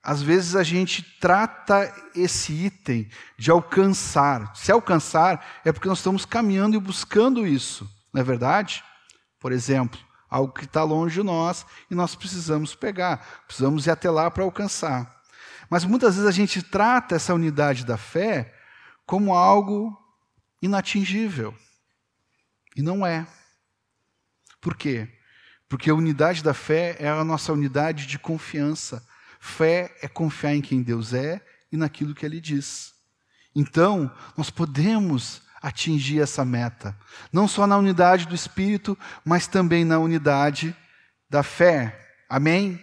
[0.02, 4.54] às vezes a gente trata esse item de alcançar.
[4.56, 8.82] Se alcançar, é porque nós estamos caminhando e buscando isso, não é verdade?
[9.38, 14.10] Por exemplo, algo que está longe de nós e nós precisamos pegar, precisamos ir até
[14.10, 15.21] lá para alcançar.
[15.72, 18.54] Mas muitas vezes a gente trata essa unidade da fé
[19.06, 19.98] como algo
[20.60, 21.56] inatingível.
[22.76, 23.26] E não é.
[24.60, 25.08] Por quê?
[25.70, 29.02] Porque a unidade da fé é a nossa unidade de confiança
[29.44, 32.94] Fé é confiar em quem Deus é e naquilo que Ele diz.
[33.52, 36.96] Então, nós podemos atingir essa meta.
[37.32, 40.76] Não só na unidade do Espírito, mas também na unidade
[41.28, 42.14] da fé.
[42.28, 42.80] Amém?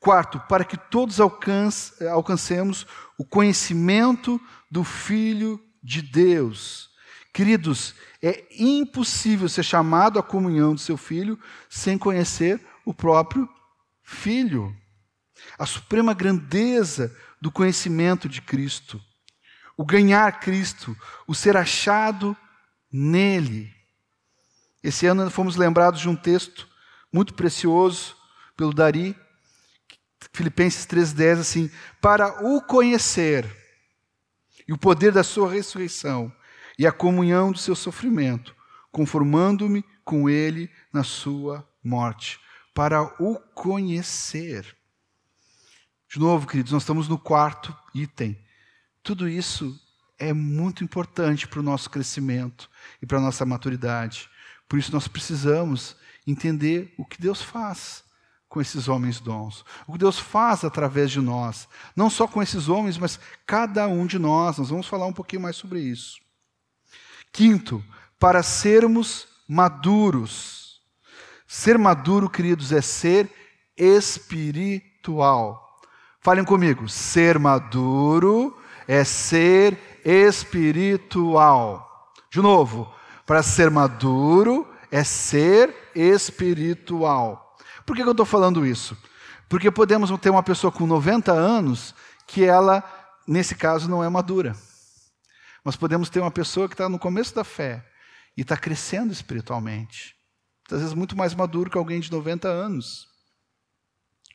[0.00, 2.86] Quarto, para que todos alcance, alcancemos
[3.18, 6.88] o conhecimento do Filho de Deus.
[7.32, 13.48] Queridos, é impossível ser chamado à comunhão do seu filho sem conhecer o próprio
[14.02, 14.74] filho.
[15.58, 19.00] A suprema grandeza do conhecimento de Cristo,
[19.76, 22.36] o ganhar Cristo, o ser achado
[22.90, 23.72] nele.
[24.82, 26.68] Esse ano fomos lembrados de um texto
[27.12, 28.16] muito precioso
[28.56, 29.16] pelo Dari,
[30.32, 33.46] Filipenses 3,10, assim: para o conhecer
[34.66, 36.32] e o poder da sua ressurreição
[36.78, 38.54] e a comunhão do seu sofrimento,
[38.90, 42.40] conformando-me com ele na sua morte,
[42.74, 44.76] para o conhecer.
[46.08, 48.38] De novo, queridos, nós estamos no quarto item.
[49.02, 49.78] Tudo isso
[50.18, 54.28] é muito importante para o nosso crescimento e para a nossa maturidade.
[54.68, 58.07] Por isso, nós precisamos entender o que Deus faz
[58.48, 59.64] com esses homens dons.
[59.86, 61.68] O que Deus faz através de nós.
[61.94, 64.58] Não só com esses homens, mas cada um de nós.
[64.58, 66.18] Nós vamos falar um pouquinho mais sobre isso.
[67.32, 67.84] Quinto,
[68.18, 70.80] para sermos maduros.
[71.46, 73.30] Ser maduro, queridos, é ser
[73.76, 75.78] espiritual.
[76.20, 76.88] Falem comigo.
[76.88, 78.56] Ser maduro
[78.86, 81.86] é ser espiritual.
[82.30, 82.90] De novo,
[83.26, 87.47] para ser maduro é ser espiritual.
[87.88, 88.94] Por que eu estou falando isso?
[89.48, 91.94] Porque podemos ter uma pessoa com 90 anos
[92.26, 92.84] que ela,
[93.26, 94.54] nesse caso, não é madura.
[95.64, 97.82] Mas podemos ter uma pessoa que está no começo da fé
[98.36, 100.14] e está crescendo espiritualmente.
[100.70, 103.08] Às vezes muito mais maduro que alguém de 90 anos.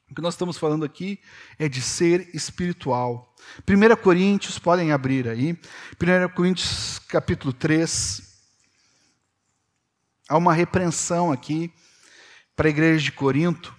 [0.09, 1.21] O que nós estamos falando aqui
[1.59, 3.35] é de ser espiritual.
[3.69, 5.51] 1 Coríntios, podem abrir aí.
[6.01, 8.19] 1 Coríntios capítulo 3.
[10.27, 11.71] Há uma repreensão aqui
[12.55, 13.75] para a igreja de Corinto,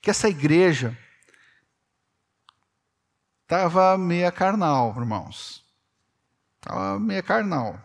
[0.00, 0.96] que essa igreja
[3.42, 5.64] estava meia carnal, irmãos.
[6.56, 7.80] Estava meia carnal.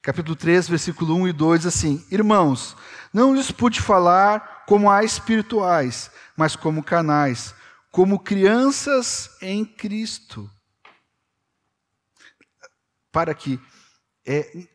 [0.00, 2.76] Capítulo 3, versículo 1 e 2, assim: Irmãos,
[3.12, 7.54] não lhes pude falar como a espirituais, mas como canais,
[7.90, 10.48] como crianças em Cristo.
[13.10, 13.60] Para que
[14.24, 14.68] é,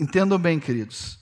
[0.00, 1.18] Entendam bem, queridos.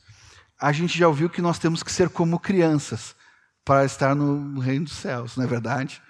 [0.60, 3.16] A gente já ouviu que nós temos que ser como crianças
[3.64, 6.02] para estar no reino dos céus, não é verdade?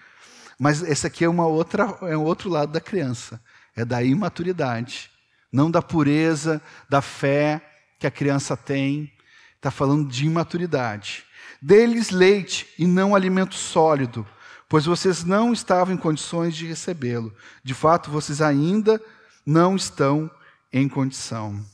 [0.58, 3.40] Mas esse aqui é uma outra, é um outro lado da criança,
[3.76, 5.10] é da imaturidade,
[5.52, 7.62] não da pureza, da fé
[8.00, 9.12] que a criança tem.
[9.54, 11.24] Está falando de imaturidade.
[11.62, 14.26] Deles leite e não alimento sólido,
[14.68, 17.32] pois vocês não estavam em condições de recebê-lo.
[17.62, 19.00] De fato, vocês ainda
[19.44, 20.28] não estão
[20.72, 21.64] em condição.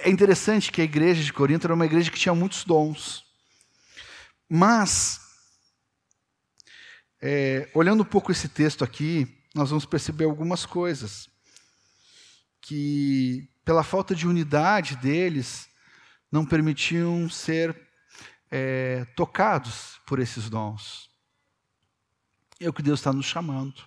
[0.00, 3.24] É interessante que a igreja de Corinto era uma igreja que tinha muitos dons.
[4.48, 5.20] Mas,
[7.20, 11.28] é, olhando um pouco esse texto aqui, nós vamos perceber algumas coisas.
[12.60, 15.68] Que, pela falta de unidade deles,
[16.30, 17.76] não permitiam ser
[18.50, 21.10] é, tocados por esses dons.
[22.60, 23.82] É o que Deus está nos chamando.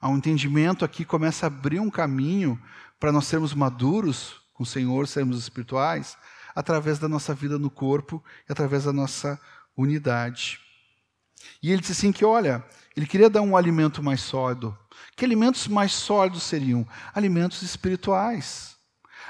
[0.00, 2.60] Há um entendimento aqui começa a abrir um caminho
[2.98, 6.18] para nós sermos maduros com o Senhor, sermos espirituais,
[6.52, 9.40] através da nossa vida no corpo e através da nossa
[9.76, 10.58] unidade.
[11.62, 12.64] E ele disse assim que, olha,
[12.96, 14.76] ele queria dar um alimento mais sólido.
[15.14, 16.84] Que alimentos mais sólidos seriam?
[17.14, 18.76] Alimentos espirituais.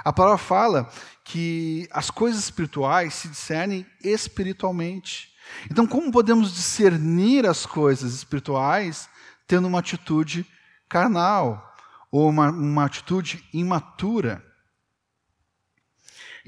[0.02, 0.90] A palavra fala
[1.22, 5.30] que as coisas espirituais se discernem espiritualmente.
[5.70, 9.10] Então, como podemos discernir as coisas espirituais
[9.46, 10.46] tendo uma atitude
[10.88, 11.76] carnal
[12.10, 14.47] ou uma, uma atitude imatura?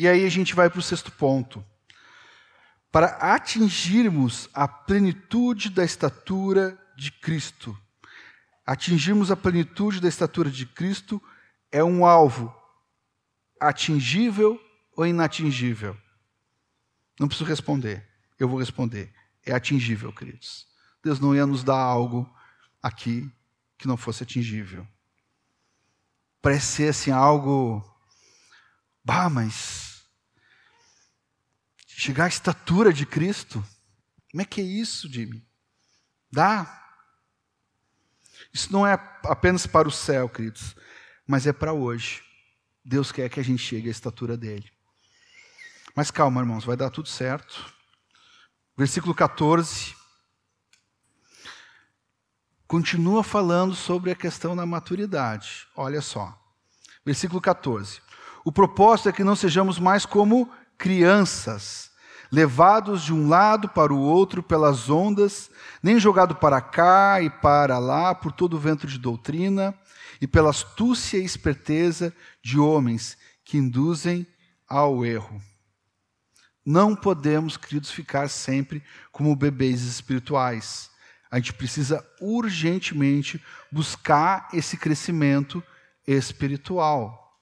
[0.00, 1.62] E aí a gente vai para o sexto ponto.
[2.90, 7.78] Para atingirmos a plenitude da estatura de Cristo.
[8.64, 11.22] Atingirmos a plenitude da estatura de Cristo
[11.70, 12.50] é um alvo
[13.60, 14.58] atingível
[14.96, 15.94] ou inatingível?
[17.18, 19.12] Não preciso responder, eu vou responder.
[19.44, 20.66] É atingível, queridos.
[21.04, 22.26] Deus não ia nos dar algo
[22.82, 23.30] aqui
[23.76, 24.88] que não fosse atingível.
[26.40, 27.84] Parece ser assim algo.
[29.04, 29.89] Bah, mas
[32.00, 33.62] chegar à estatura de Cristo.
[34.30, 35.46] Como é que é isso, Jimmy?
[36.32, 36.78] Dá.
[38.54, 38.94] Isso não é
[39.24, 40.74] apenas para o céu, queridos,
[41.26, 42.22] mas é para hoje.
[42.82, 44.72] Deus quer que a gente chegue à estatura dele.
[45.94, 47.70] Mas calma, irmãos, vai dar tudo certo.
[48.76, 49.94] Versículo 14.
[52.66, 55.66] continua falando sobre a questão da maturidade.
[55.76, 56.34] Olha só.
[57.04, 58.00] Versículo 14.
[58.42, 61.89] O propósito é que não sejamos mais como crianças,
[62.30, 65.50] levados de um lado para o outro pelas ondas,
[65.82, 69.74] nem jogado para cá e para lá por todo o vento de doutrina
[70.20, 74.26] e pela astúcia e esperteza de homens que induzem
[74.68, 75.40] ao erro.
[76.64, 80.90] Não podemos, queridos, ficar sempre como bebês espirituais.
[81.30, 85.62] A gente precisa urgentemente buscar esse crescimento
[86.06, 87.40] espiritual.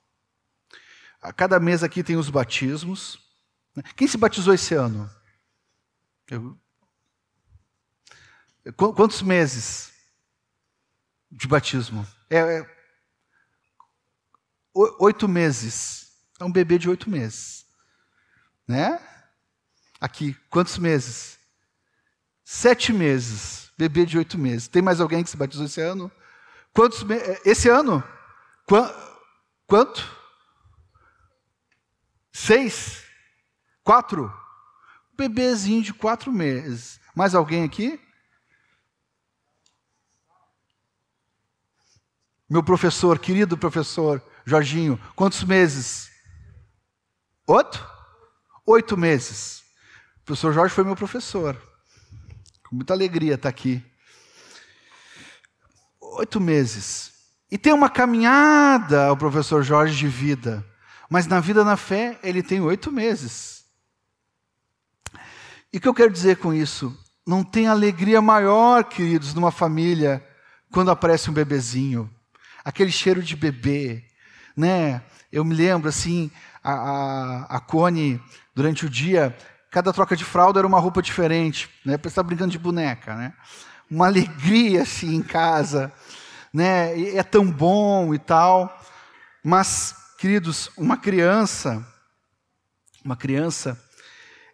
[1.20, 3.27] A cada mês aqui tem os batismos.
[3.96, 5.10] Quem se batizou esse ano?
[6.28, 6.58] Eu...
[8.76, 9.92] Quantos meses
[11.30, 12.06] de batismo?
[12.28, 12.76] É, é,
[15.00, 16.12] oito meses.
[16.38, 17.66] É um bebê de oito meses.
[18.66, 19.00] Né?
[20.00, 21.38] Aqui, quantos meses?
[22.44, 23.70] Sete meses.
[23.78, 24.68] Bebê de oito meses.
[24.68, 26.10] Tem mais alguém que se batizou esse ano?
[26.72, 27.40] Quantos meses?
[27.44, 28.02] Esse ano?
[29.66, 30.18] Quanto?
[32.32, 33.07] Seis?
[33.89, 34.30] Quatro?
[35.16, 37.01] Bebezinho de quatro meses.
[37.14, 37.99] Mais alguém aqui?
[42.51, 46.11] Meu professor, querido professor Jorginho, quantos meses?
[47.47, 47.82] Oito?
[48.66, 49.61] Oito meses.
[50.20, 51.57] O professor Jorge foi meu professor.
[52.68, 53.82] Com muita alegria estar aqui.
[55.99, 57.11] Oito meses.
[57.51, 60.62] E tem uma caminhada o professor Jorge de vida.
[61.09, 63.57] Mas na vida na fé, ele tem oito meses.
[65.72, 66.96] E o que eu quero dizer com isso?
[67.26, 70.26] Não tem alegria maior, queridos, numa família,
[70.72, 72.10] quando aparece um bebezinho
[72.68, 74.04] aquele cheiro de bebê,
[74.54, 75.02] né?
[75.32, 76.30] Eu me lembro assim,
[76.62, 78.20] a, a, a Cone,
[78.54, 79.34] durante o dia,
[79.70, 81.96] cada troca de fralda era uma roupa diferente, né?
[81.96, 83.32] Para estar brincando de boneca, né?
[83.90, 85.90] Uma alegria assim em casa,
[86.52, 86.94] né?
[86.98, 88.78] E é tão bom e tal.
[89.42, 91.82] Mas, queridos, uma criança,
[93.02, 93.82] uma criança,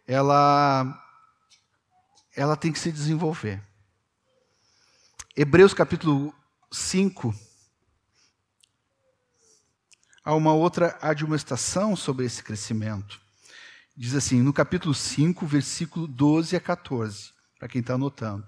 [0.06, 1.03] ela
[2.36, 3.62] ela tem que se desenvolver.
[5.36, 6.34] Hebreus capítulo
[6.70, 7.34] 5,
[10.24, 13.20] há uma outra admoestação sobre esse crescimento.
[13.96, 18.46] Diz assim, no capítulo 5, versículo 12 a 14, para quem está anotando.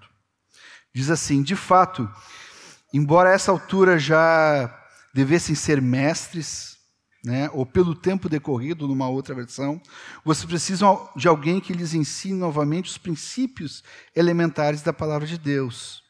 [0.93, 2.09] Diz assim: De fato,
[2.93, 4.83] embora a essa altura já
[5.13, 6.76] devessem ser mestres,
[7.23, 9.81] né, ou pelo tempo decorrido, numa outra versão,
[10.23, 13.83] vocês precisam de alguém que lhes ensine novamente os princípios
[14.15, 16.03] elementares da palavra de Deus.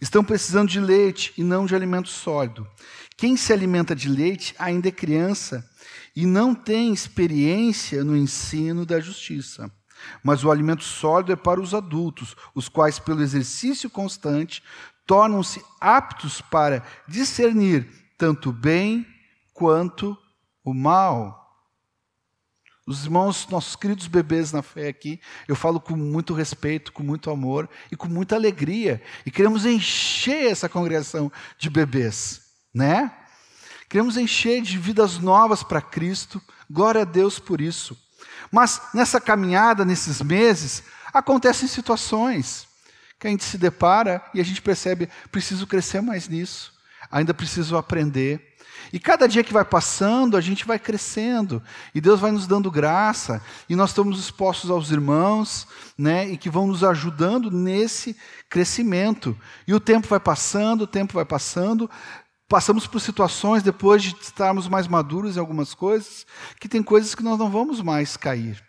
[0.00, 2.66] Estão precisando de leite e não de alimento sólido.
[3.16, 5.68] Quem se alimenta de leite ainda é criança
[6.14, 9.70] e não tem experiência no ensino da justiça.
[10.22, 14.62] Mas o alimento sólido é para os adultos, os quais, pelo exercício constante,
[15.06, 17.88] tornam-se aptos para discernir
[18.18, 19.06] tanto bem
[19.52, 20.16] quanto
[20.66, 21.42] o mal.
[22.86, 27.30] Os irmãos, nossos queridos bebês na fé aqui, eu falo com muito respeito, com muito
[27.30, 29.02] amor e com muita alegria.
[29.24, 32.46] E queremos encher essa congregação de bebês
[32.76, 33.10] né?
[33.88, 37.96] Queremos encher de vidas novas para Cristo, glória a Deus por isso.
[38.52, 42.68] Mas nessa caminhada, nesses meses, acontecem situações
[43.18, 46.74] que a gente se depara e a gente percebe, preciso crescer mais nisso,
[47.10, 48.55] ainda preciso aprender.
[48.92, 51.62] E cada dia que vai passando, a gente vai crescendo,
[51.94, 55.66] e Deus vai nos dando graça, e nós estamos expostos aos irmãos,
[55.98, 58.16] né, e que vão nos ajudando nesse
[58.48, 59.36] crescimento.
[59.66, 61.90] E o tempo vai passando, o tempo vai passando,
[62.48, 66.24] Passamos por situações, depois de estarmos mais maduros em algumas coisas,
[66.60, 68.62] que tem coisas que nós não vamos mais cair,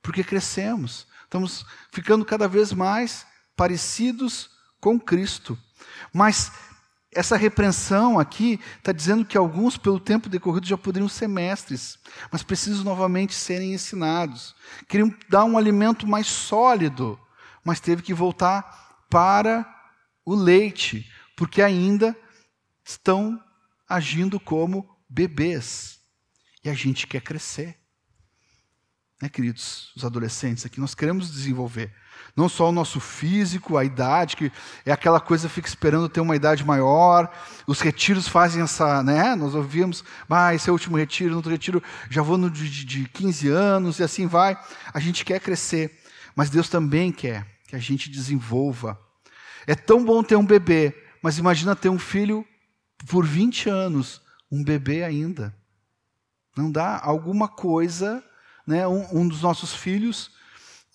[0.00, 4.50] porque crescemos, estamos ficando cada vez mais parecidos
[4.80, 5.58] com Cristo.
[6.12, 6.52] Mas
[7.14, 11.98] essa repreensão aqui está dizendo que alguns, pelo tempo decorrido, já poderiam ser mestres,
[12.30, 14.54] mas precisam novamente serem ensinados.
[14.88, 17.18] Queriam dar um alimento mais sólido,
[17.64, 19.64] mas teve que voltar para
[20.24, 22.16] o leite, porque ainda
[22.84, 23.42] estão
[23.88, 26.00] agindo como bebês.
[26.64, 27.78] E a gente quer crescer.
[29.22, 31.94] Né, queridos, os adolescentes aqui, nós queremos desenvolver.
[32.36, 34.50] Não só o nosso físico, a idade, que
[34.84, 37.32] é aquela coisa fica esperando ter uma idade maior.
[37.64, 39.36] Os retiros fazem essa, né?
[39.36, 42.68] Nós ouvimos, ah, esse é o último retiro, no outro retiro já vou no de,
[42.68, 44.58] de 15 anos, e assim vai.
[44.92, 46.00] A gente quer crescer,
[46.34, 48.98] mas Deus também quer que a gente desenvolva.
[49.64, 52.44] É tão bom ter um bebê, mas imagina ter um filho
[53.06, 54.20] por 20 anos,
[54.50, 55.54] um bebê ainda.
[56.56, 58.24] Não dá alguma coisa,
[58.66, 58.86] né?
[58.88, 60.32] Um, um dos nossos filhos,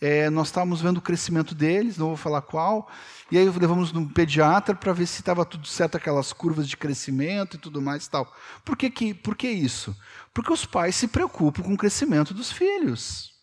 [0.02, 2.90] é, nós estávamos vendo o crescimento deles, não vou falar qual,
[3.30, 7.58] e aí levamos no pediatra para ver se estava tudo certo, aquelas curvas de crescimento
[7.58, 8.34] e tudo mais e tal.
[8.64, 9.96] Por que, que, por que isso?
[10.34, 13.34] Porque os pais se preocupam com o crescimento dos filhos.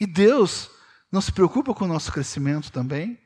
[0.00, 0.70] E Deus
[1.10, 3.18] não se preocupa com o nosso crescimento também?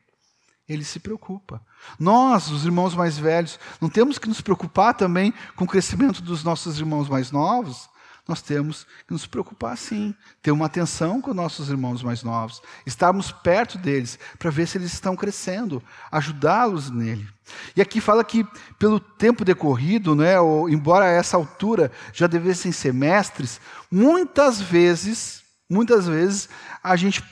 [0.67, 1.61] Ele se preocupa.
[1.97, 6.43] Nós, os irmãos mais velhos, não temos que nos preocupar também com o crescimento dos
[6.43, 7.87] nossos irmãos mais novos?
[8.27, 13.31] Nós temos que nos preocupar sim, ter uma atenção com nossos irmãos mais novos, estarmos
[13.31, 17.27] perto deles para ver se eles estão crescendo, ajudá-los nele.
[17.75, 18.45] E aqui fala que
[18.77, 25.43] pelo tempo decorrido, né, ou, embora a essa altura já devessem ser mestres, muitas vezes,
[25.69, 26.49] muitas vezes
[26.83, 27.23] a gente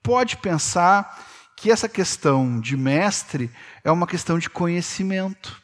[0.00, 1.26] pode pensar
[1.56, 3.50] que essa questão de mestre
[3.82, 5.60] é uma questão de conhecimento.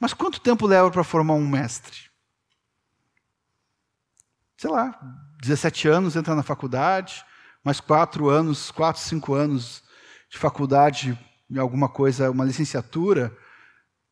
[0.00, 2.11] Mas quanto tempo leva para formar um mestre?
[4.62, 4.96] Sei lá,
[5.40, 7.24] 17 anos entra na faculdade,
[7.64, 9.82] mais quatro anos, quatro, cinco anos
[10.30, 11.18] de faculdade
[11.50, 13.36] em alguma coisa, uma licenciatura,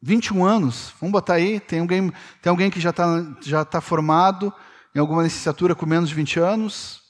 [0.03, 3.07] 21 anos, vamos botar aí, tem alguém, tem alguém que já está
[3.41, 4.53] já tá formado
[4.93, 7.01] em alguma licenciatura com menos de 20 anos?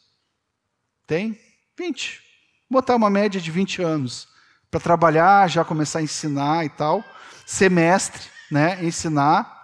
[1.06, 1.40] Tem?
[1.78, 2.22] 20
[2.70, 4.28] botar uma média de 20 anos
[4.70, 7.02] para trabalhar, já começar a ensinar e tal,
[7.46, 8.20] semestre,
[8.50, 9.58] né, ensinar.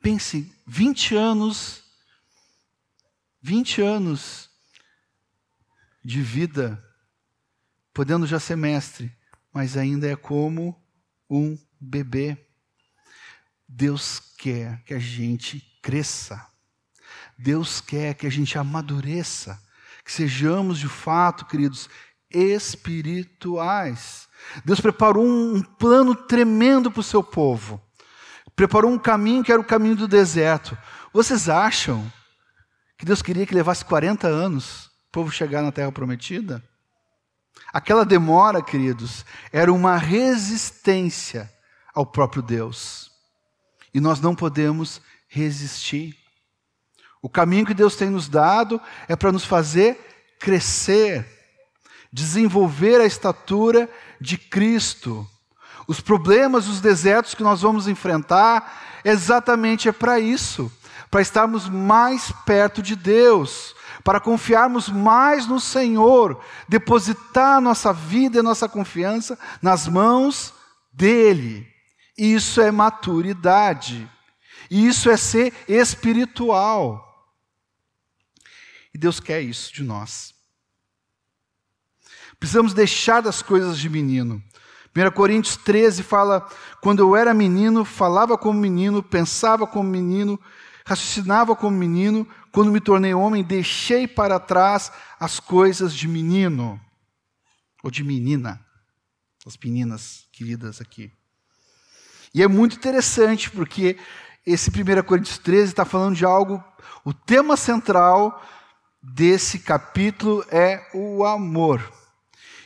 [0.00, 1.84] Pense, 20 anos,
[3.42, 4.48] 20 anos
[6.02, 6.82] de vida,
[7.92, 9.14] podendo já ser mestre,
[9.52, 10.82] mas ainda é como
[11.28, 12.38] um bebê.
[13.68, 16.42] Deus quer que a gente cresça.
[17.36, 19.62] Deus quer que a gente amadureça
[20.02, 21.90] que sejamos de fato, queridos,
[22.30, 24.26] espirituais.
[24.64, 27.78] Deus preparou um plano tremendo para o seu povo.
[28.54, 30.76] Preparou um caminho que era o caminho do deserto.
[31.12, 32.10] Vocês acham
[32.96, 36.62] que Deus queria que levasse 40 anos o povo chegar na terra prometida?
[37.72, 41.50] Aquela demora, queridos, era uma resistência
[41.94, 43.10] ao próprio Deus.
[43.94, 46.16] E nós não podemos resistir.
[47.20, 51.24] O caminho que Deus tem nos dado é para nos fazer crescer,
[52.12, 53.88] desenvolver a estatura
[54.20, 55.26] de Cristo.
[55.92, 60.72] Os problemas, os desertos que nós vamos enfrentar, exatamente é para isso,
[61.10, 68.42] para estarmos mais perto de Deus, para confiarmos mais no Senhor, depositar nossa vida e
[68.42, 70.54] nossa confiança nas mãos
[70.90, 71.70] dele.
[72.16, 74.10] Isso é maturidade.
[74.70, 77.06] Isso é ser espiritual.
[78.94, 80.34] E Deus quer isso de nós.
[82.40, 84.42] Precisamos deixar das coisas de menino.
[84.94, 86.46] 1 Coríntios 13 fala:
[86.80, 90.38] Quando eu era menino, falava como menino, pensava como menino,
[90.84, 92.28] raciocinava como menino.
[92.52, 96.78] Quando me tornei homem, deixei para trás as coisas de menino.
[97.82, 98.60] Ou de menina.
[99.46, 101.10] As meninas queridas aqui.
[102.34, 103.98] E é muito interessante, porque
[104.46, 106.62] esse 1 Coríntios 13 está falando de algo,
[107.04, 108.42] o tema central
[109.02, 111.92] desse capítulo é o amor.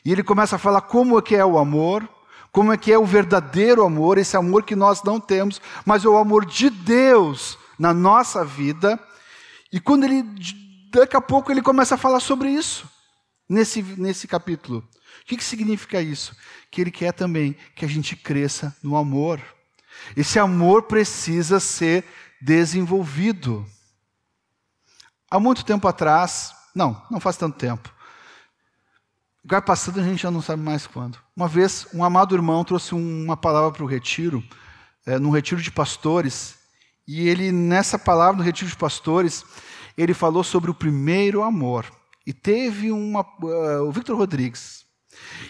[0.04, 2.08] E ele começa a falar como é que é o amor,
[2.56, 6.08] como é que é o verdadeiro amor, esse amor que nós não temos, mas é
[6.08, 8.98] o amor de Deus na nossa vida.
[9.70, 10.24] E quando ele
[10.90, 12.88] daqui a pouco ele começa a falar sobre isso
[13.46, 14.78] nesse nesse capítulo.
[14.78, 16.34] O que, que significa isso?
[16.70, 19.38] Que ele quer também que a gente cresça no amor.
[20.16, 22.06] Esse amor precisa ser
[22.40, 23.66] desenvolvido.
[25.30, 27.94] Há muito tempo atrás, não, não faz tanto tempo.
[29.48, 31.18] Vai passando, a gente já não sabe mais quando.
[31.36, 34.42] Uma vez, um amado irmão trouxe uma palavra para o retiro,
[35.06, 36.56] é, num retiro de pastores,
[37.06, 39.44] e ele, nessa palavra, no retiro de pastores,
[39.96, 41.86] ele falou sobre o primeiro amor.
[42.26, 43.20] E teve uma.
[43.20, 44.84] Uh, o Victor Rodrigues.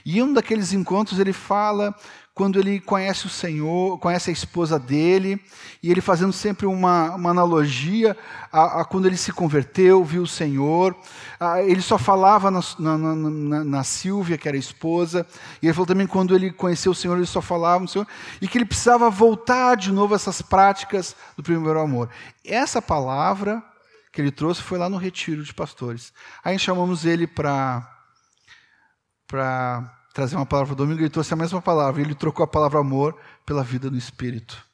[0.04, 1.94] E em um daqueles encontros ele fala
[2.36, 5.42] quando ele conhece o Senhor, conhece a esposa dele,
[5.82, 8.14] e ele fazendo sempre uma, uma analogia
[8.52, 10.94] a, a, quando ele se converteu, viu o Senhor.
[11.40, 15.26] A, ele só falava na, na, na, na, Silvia, que era a esposa,
[15.62, 18.06] e ele falou também quando ele conheceu o Senhor, ele só falava no Senhor,
[18.38, 22.10] e que ele precisava voltar de novo a essas práticas do primeiro amor.
[22.44, 23.64] Essa palavra
[24.12, 26.12] que ele trouxe foi lá no retiro de pastores.
[26.44, 27.94] Aí chamamos ele para
[29.26, 32.00] para trazer uma palavra do domingo, ele trouxe a mesma palavra.
[32.00, 33.14] Ele trocou a palavra amor
[33.44, 34.64] pela vida no Espírito.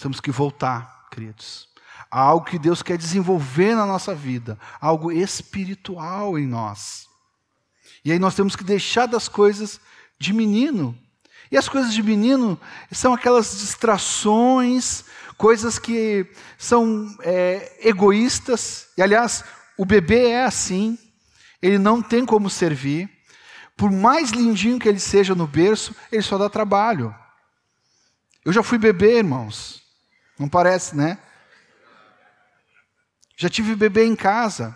[0.00, 1.68] Temos que voltar, queridos.
[2.10, 7.06] a algo que Deus quer desenvolver na nossa vida, algo espiritual em nós.
[8.02, 9.78] E aí nós temos que deixar das coisas
[10.18, 10.98] de menino
[11.50, 12.58] E as coisas de menino
[12.90, 15.04] são aquelas distrações,
[15.36, 18.88] coisas que são é, egoístas.
[18.96, 19.44] E, aliás,
[19.76, 20.96] o bebê é assim,
[21.62, 23.10] ele não tem como servir.
[23.76, 27.14] Por mais lindinho que ele seja no berço, ele só dá trabalho.
[28.44, 29.82] Eu já fui bebê, irmãos.
[30.38, 31.18] Não parece, né?
[33.36, 34.74] Já tive bebê em casa.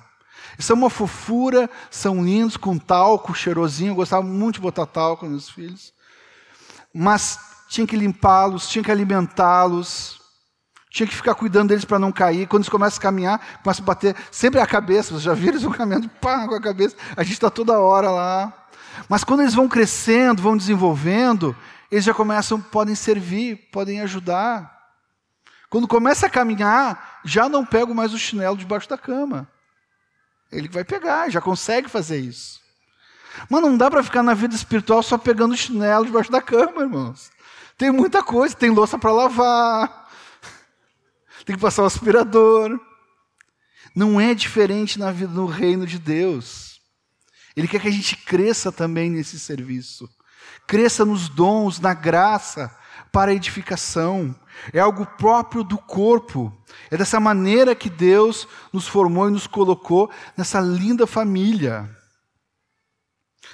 [0.59, 3.91] São uma fofura, são lindos, com talco, cheirosinho.
[3.91, 5.93] Eu gostava muito de botar talco nos filhos.
[6.93, 10.21] Mas tinha que limpá-los, tinha que alimentá-los,
[10.95, 12.47] tinha que ficar cuidando deles para não cair.
[12.47, 15.11] Quando eles começam a caminhar, começam a bater sempre a cabeça.
[15.11, 16.95] Vocês já viram eles vão caminhando pá, com a cabeça?
[17.17, 18.53] A gente está toda hora lá.
[19.09, 21.55] Mas quando eles vão crescendo, vão desenvolvendo,
[21.91, 24.73] eles já começam, podem servir, podem ajudar.
[25.69, 29.49] Quando começa a caminhar, já não pego mais o chinelo debaixo da cama.
[30.53, 32.61] Ele vai pegar, já consegue fazer isso.
[33.51, 37.33] Mas não dá para ficar na vida espiritual só pegando chinelo debaixo da cama, irmãos.
[37.77, 40.04] Tem muita coisa, tem louça para lavar,
[41.45, 42.79] tem que passar o aspirador.
[43.95, 46.81] Não é diferente na vida no reino de Deus.
[47.57, 50.09] Ele quer que a gente cresça também nesse serviço.
[50.67, 52.75] Cresça nos dons, na graça,
[53.13, 54.35] para a edificação.
[54.73, 56.53] É algo próprio do corpo.
[56.91, 61.89] É dessa maneira que Deus nos formou e nos colocou nessa linda família.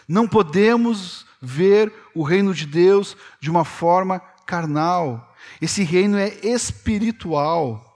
[0.09, 5.30] Não podemos ver o reino de Deus de uma forma carnal.
[5.61, 7.87] Esse reino é espiritual.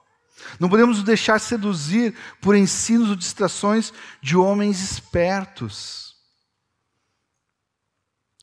[0.59, 3.93] Não podemos nos deixar seduzir por ensinos ou distrações
[4.23, 6.15] de homens espertos.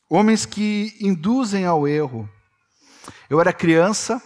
[0.09, 2.30] Homens que induzem ao erro.
[3.30, 4.22] Eu era criança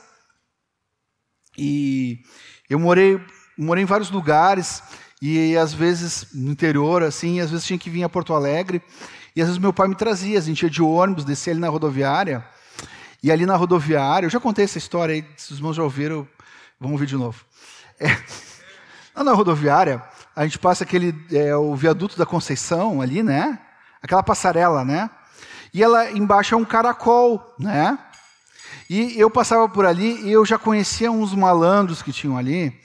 [1.58, 2.24] e
[2.70, 3.24] eu morei,
[3.58, 4.82] morei em vários lugares
[5.22, 8.82] e às vezes no interior, assim, às vezes tinha que vir a Porto Alegre
[9.36, 11.70] e às vezes meu pai me trazia, a gente ia de ônibus, descia ali na
[11.70, 12.46] rodoviária
[13.26, 16.28] e ali na rodoviária, eu já contei essa história aí, se os irmãos já ouviram,
[16.80, 17.44] vamos ouvir de novo.
[18.00, 18.16] É,
[19.16, 20.00] lá na rodoviária,
[20.36, 23.58] a gente passa aquele, é, o viaduto da Conceição ali, né?
[24.00, 25.10] Aquela passarela, né?
[25.74, 27.98] E ela embaixo é um caracol, né?
[28.88, 32.80] E eu passava por ali e eu já conhecia uns malandros que tinham ali,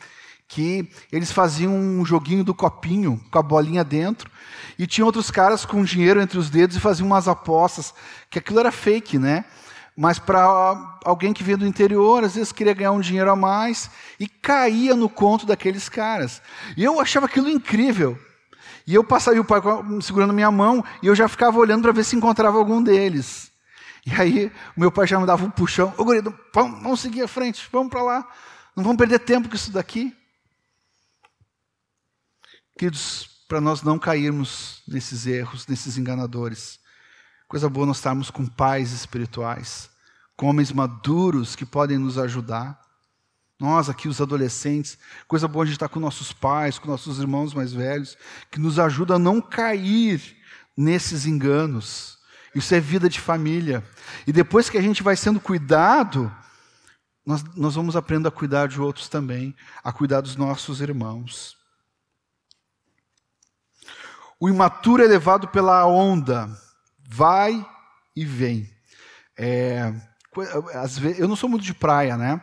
[0.48, 4.30] que eles faziam um joguinho do copinho com a bolinha dentro,
[4.78, 7.92] e tinha outros caras com dinheiro entre os dedos e faziam umas apostas,
[8.30, 9.44] que aquilo era fake, né?
[9.96, 13.90] Mas para alguém que vinha do interior, às vezes queria ganhar um dinheiro a mais
[14.18, 16.40] e caía no conto daqueles caras.
[16.76, 18.18] E eu achava aquilo incrível.
[18.86, 19.60] E eu passava o pai
[20.00, 23.50] segurando minha mão e eu já ficava olhando para ver se encontrava algum deles.
[24.06, 25.92] E aí, o meu pai já me dava um puxão.
[25.98, 28.28] Ô, gurido, vamos, vamos seguir à frente, vamos para lá.
[28.74, 30.16] Não vamos perder tempo com isso daqui.
[32.78, 36.80] Queridos, para nós não cairmos nesses erros, nesses enganadores.
[37.50, 39.90] Coisa boa nós estarmos com pais espirituais,
[40.36, 42.80] com homens maduros que podem nos ajudar.
[43.58, 44.96] Nós aqui, os adolescentes,
[45.26, 48.16] coisa boa a gente estar com nossos pais, com nossos irmãos mais velhos,
[48.52, 50.22] que nos ajuda a não cair
[50.76, 52.20] nesses enganos.
[52.54, 53.82] Isso é vida de família.
[54.28, 56.32] E depois que a gente vai sendo cuidado,
[57.26, 61.56] nós, nós vamos aprendendo a cuidar de outros também, a cuidar dos nossos irmãos.
[64.38, 66.48] O imaturo é levado pela onda,
[67.10, 67.66] vai
[68.14, 68.70] e vem.
[69.36, 69.92] É,
[71.18, 72.40] eu não sou muito de praia, né?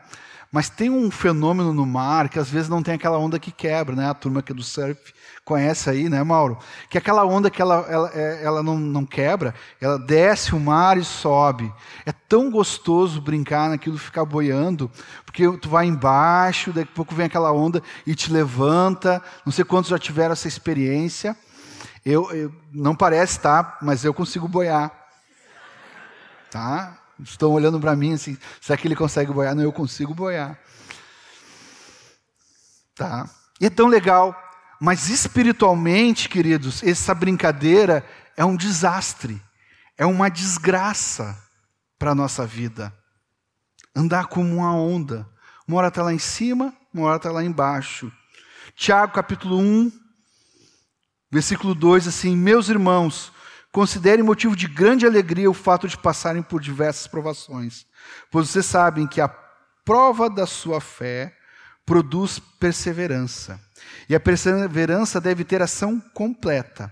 [0.51, 3.95] Mas tem um fenômeno no mar que às vezes não tem aquela onda que quebra,
[3.95, 4.09] né?
[4.09, 5.13] A turma que é do surf
[5.43, 6.57] conhece aí, né, Mauro?
[6.89, 10.59] Que é aquela onda que ela, ela, é, ela não, não quebra, ela desce o
[10.59, 11.72] mar e sobe.
[12.05, 14.91] É tão gostoso brincar naquilo, ficar boiando,
[15.26, 19.22] porque tu vai embaixo, daqui a pouco vem aquela onda e te levanta.
[19.45, 21.36] Não sei quantos já tiveram essa experiência.
[22.10, 23.78] Eu, eu não parece, tá?
[23.82, 24.89] Mas eu consigo boiar.
[26.49, 26.97] Tá?
[27.20, 29.53] Estão olhando para mim assim, será que ele consegue boiar?
[29.53, 30.58] Não, eu consigo boiar.
[32.95, 33.30] Tá?
[33.60, 34.34] E é tão legal.
[34.80, 38.05] Mas espiritualmente, queridos, essa brincadeira
[38.38, 39.41] é um desastre,
[39.97, 41.38] é uma desgraça
[41.99, 42.93] para a nossa vida.
[43.93, 45.28] Andar como uma onda.
[45.68, 48.10] Uma hora está lá em cima, uma hora está lá embaixo.
[48.78, 50.07] Tiago capítulo 1,
[51.32, 53.32] versículo 2, assim: Meus irmãos,
[53.71, 57.86] considerem motivo de grande alegria o fato de passarem por diversas provações,
[58.32, 59.28] pois vocês sabem que a
[59.86, 61.36] prova da sua fé
[61.86, 63.59] produz perseverança.
[64.09, 66.91] E a perseverança deve ter ação completa,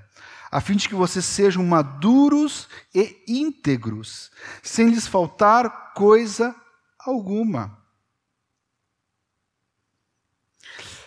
[0.49, 4.31] a fim de que vocês sejam maduros e íntegros,
[4.63, 6.55] sem lhes faltar coisa
[6.99, 7.84] alguma.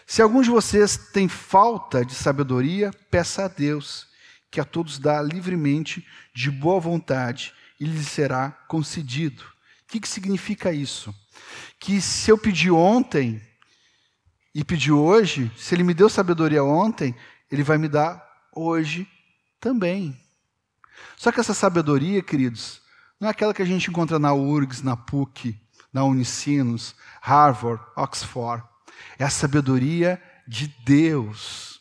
[0.09, 4.09] Se algum de vocês tem falta de sabedoria, peça a Deus,
[4.51, 6.03] que a todos dá livremente,
[6.35, 9.43] de boa vontade, e lhe será concedido.
[9.43, 11.15] O que, que significa isso?
[11.79, 13.39] Que se eu pedir ontem
[14.55, 17.15] e pedir hoje, se ele me deu sabedoria ontem,
[17.53, 19.07] ele vai me dar hoje
[19.61, 20.19] também.
[21.19, 22.81] Só que essa sabedoria, queridos,
[23.21, 25.55] não é aquela que a gente encontra na URGS, na PUC,
[25.93, 28.65] na Unicinos, Harvard, Oxford.
[29.19, 31.81] É a sabedoria de Deus.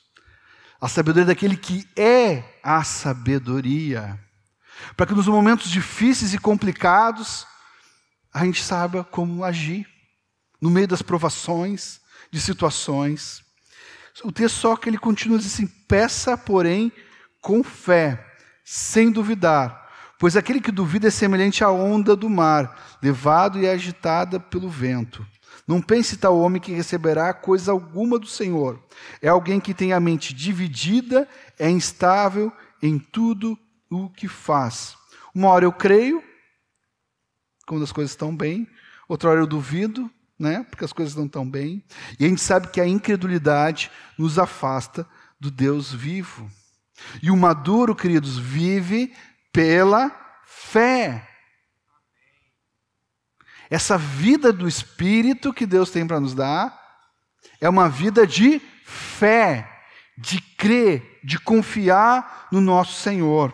[0.80, 4.20] A sabedoria daquele que é a sabedoria.
[4.95, 7.45] Para que nos momentos difíceis e complicados,
[8.34, 9.88] a gente saiba como agir.
[10.61, 11.99] No meio das provações,
[12.32, 13.43] de situações.
[14.24, 16.91] O texto só que ele continua dizendo assim: peça, porém,
[17.41, 18.24] com fé,
[18.63, 19.89] sem duvidar,
[20.20, 25.26] pois aquele que duvida é semelhante à onda do mar, levado e agitada pelo vento.
[25.68, 28.82] Não pense tal homem que receberá coisa alguma do Senhor.
[29.22, 31.28] É alguém que tem a mente dividida,
[31.59, 32.51] é instável
[32.82, 33.59] em tudo
[33.89, 34.95] o que faz.
[35.36, 36.24] Uma hora eu creio,
[37.65, 38.65] quando as coisas estão bem,
[39.09, 40.09] outra hora eu duvido,
[40.39, 40.65] né?
[40.70, 41.84] Porque as coisas não estão bem.
[42.18, 45.05] E a gente sabe que a incredulidade nos afasta
[45.38, 46.49] do Deus vivo.
[47.22, 49.13] E o maduro, queridos, vive
[49.51, 50.11] pela
[50.45, 51.28] fé.
[53.70, 56.78] Essa vida do Espírito que Deus tem para nos dar
[57.59, 59.84] é uma vida de fé,
[60.18, 63.53] de crer, de confiar no nosso Senhor.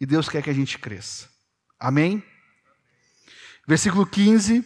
[0.00, 1.28] E Deus quer que a gente cresça.
[1.78, 2.22] Amém?
[3.66, 4.64] Versículo 15.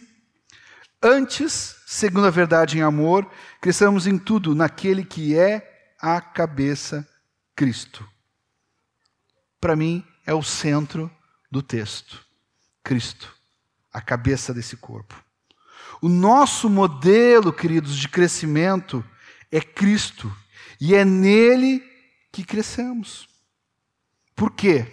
[1.01, 3.29] Antes, segundo a verdade em amor,
[3.59, 7.07] cresçamos em tudo naquele que é a cabeça,
[7.55, 8.07] Cristo.
[9.59, 11.11] Para mim, é o centro
[11.51, 12.25] do texto.
[12.83, 13.33] Cristo,
[13.91, 15.15] a cabeça desse corpo.
[16.01, 19.03] O nosso modelo, queridos, de crescimento
[19.49, 20.35] é Cristo,
[20.81, 21.81] e é nele
[22.31, 23.29] que crescemos.
[24.35, 24.85] Por quê?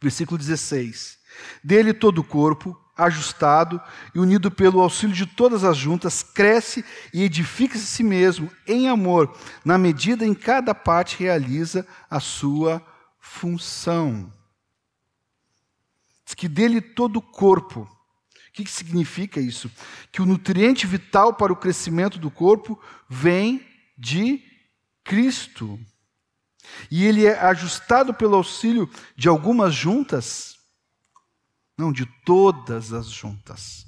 [0.00, 1.18] Versículo 16:
[1.64, 3.80] Dele todo o corpo, ajustado
[4.14, 6.84] e unido pelo auxílio de todas as juntas, cresce
[7.14, 9.34] e edifica-se a si mesmo em amor,
[9.64, 12.84] na medida em cada parte realiza a sua
[13.18, 14.30] função
[16.34, 17.80] que dele todo o corpo.
[17.80, 19.70] O que, que significa isso?
[20.10, 22.78] Que o nutriente vital para o crescimento do corpo
[23.08, 23.66] vem
[23.96, 24.42] de
[25.02, 25.80] Cristo.
[26.90, 30.56] E ele é ajustado pelo auxílio de algumas juntas,
[31.76, 33.86] não, de todas as juntas.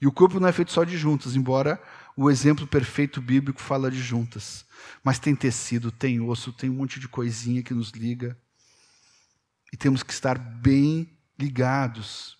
[0.00, 1.82] E o corpo não é feito só de juntas, embora
[2.16, 4.64] o exemplo perfeito bíblico fala de juntas.
[5.02, 8.36] Mas tem tecido, tem osso, tem um monte de coisinha que nos liga.
[9.72, 11.08] E temos que estar bem
[11.38, 12.36] ligados.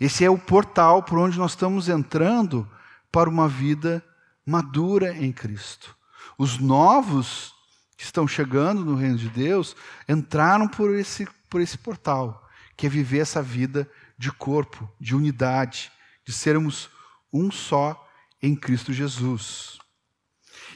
[0.00, 2.68] Esse é o portal por onde nós estamos entrando
[3.10, 4.04] para uma vida
[4.44, 5.96] madura em Cristo.
[6.36, 7.54] Os novos
[7.96, 9.76] que estão chegando no reino de Deus
[10.08, 12.46] entraram por esse, por esse portal,
[12.76, 15.92] que é viver essa vida de corpo, de unidade,
[16.26, 16.90] de sermos
[17.32, 18.08] um só
[18.42, 19.78] em Cristo Jesus.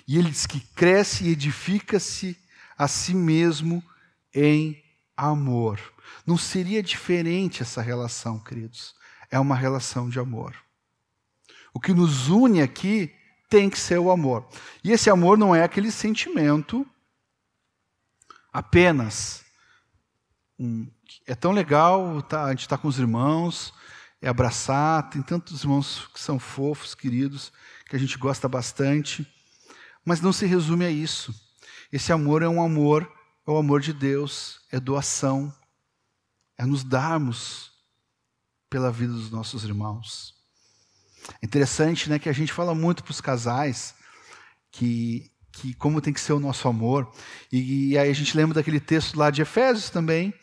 [0.06, 2.38] E ele diz que cresce e edifica-se
[2.76, 3.82] a si mesmo
[4.32, 4.82] em
[5.18, 5.80] amor.
[6.24, 8.94] Não seria diferente essa relação, queridos.
[9.30, 10.54] É uma relação de amor.
[11.74, 13.12] O que nos une aqui
[13.50, 14.48] tem que ser o amor.
[14.84, 16.86] E esse amor não é aquele sentimento
[18.52, 19.44] apenas.
[20.58, 20.88] Um,
[21.26, 23.74] é tão legal tá, a gente estar tá com os irmãos,
[24.22, 25.10] é abraçar.
[25.10, 27.52] Tem tantos irmãos que são fofos, queridos,
[27.86, 29.26] que a gente gosta bastante.
[30.04, 31.34] Mas não se resume a isso.
[31.92, 33.17] Esse amor é um amor
[33.48, 35.52] é o amor de Deus, é doação,
[36.58, 37.72] é nos darmos
[38.68, 40.34] pela vida dos nossos irmãos.
[41.40, 43.94] É interessante né, que a gente fala muito para os casais
[44.70, 47.10] que, que como tem que ser o nosso amor.
[47.50, 50.34] E, e, aí a gente lembra daquele texto lá de Efésios também,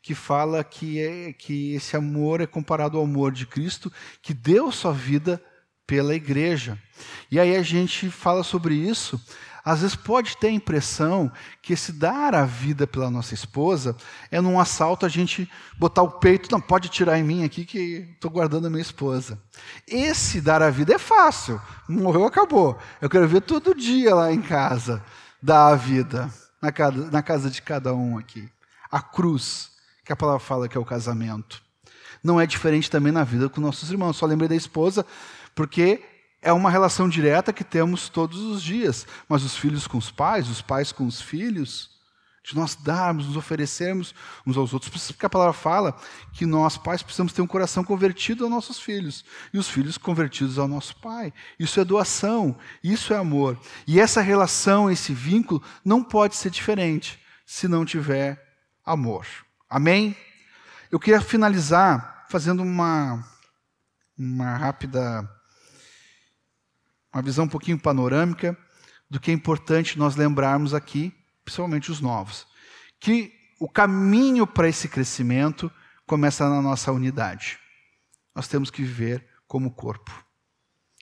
[0.00, 3.92] que fala que, é, que esse amor é comparado ao amor de Cristo,
[4.22, 5.42] que deu sua vida
[5.86, 6.78] pela igreja.
[7.30, 9.20] E aí a gente fala sobre isso
[9.64, 13.96] às vezes pode ter a impressão que esse dar a vida pela nossa esposa
[14.30, 18.08] é num assalto a gente botar o peito, não, pode tirar em mim aqui que
[18.12, 19.40] estou guardando a minha esposa.
[19.88, 21.58] Esse dar a vida é fácil,
[21.88, 22.78] morreu, acabou.
[23.00, 25.02] Eu quero ver todo dia lá em casa
[25.42, 28.46] dar a vida, na casa, na casa de cada um aqui.
[28.90, 29.70] A cruz,
[30.04, 31.62] que a palavra fala que é o casamento.
[32.22, 34.16] Não é diferente também na vida com nossos irmãos.
[34.16, 35.06] Só lembrei da esposa,
[35.54, 36.02] porque
[36.44, 40.48] é uma relação direta que temos todos os dias, mas os filhos com os pais,
[40.48, 41.90] os pais com os filhos,
[42.44, 44.14] de nós darmos, nos oferecermos
[44.46, 45.10] uns aos outros.
[45.12, 45.96] Porque a palavra fala
[46.34, 50.58] que nós, pais, precisamos ter um coração convertido aos nossos filhos e os filhos convertidos
[50.58, 51.32] ao nosso pai.
[51.58, 53.58] Isso é doação, isso é amor.
[53.86, 58.38] E essa relação, esse vínculo, não pode ser diferente se não tiver
[58.84, 59.26] amor.
[59.68, 60.14] Amém?
[60.90, 63.26] Eu queria finalizar fazendo uma,
[64.18, 65.28] uma rápida,
[67.14, 68.58] uma visão um pouquinho panorâmica
[69.08, 72.46] do que é importante nós lembrarmos aqui, principalmente os novos.
[72.98, 75.70] Que o caminho para esse crescimento
[76.06, 77.58] começa na nossa unidade.
[78.34, 80.24] Nós temos que viver como corpo.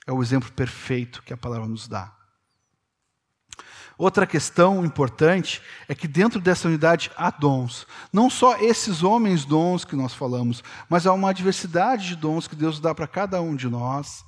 [0.07, 2.15] É o exemplo perfeito que a palavra nos dá.
[3.97, 7.87] Outra questão importante é que dentro dessa unidade há dons.
[8.13, 12.57] Não só esses homens dons que nós falamos, mas há uma diversidade de dons que
[12.57, 14.25] Deus dá para cada um de nós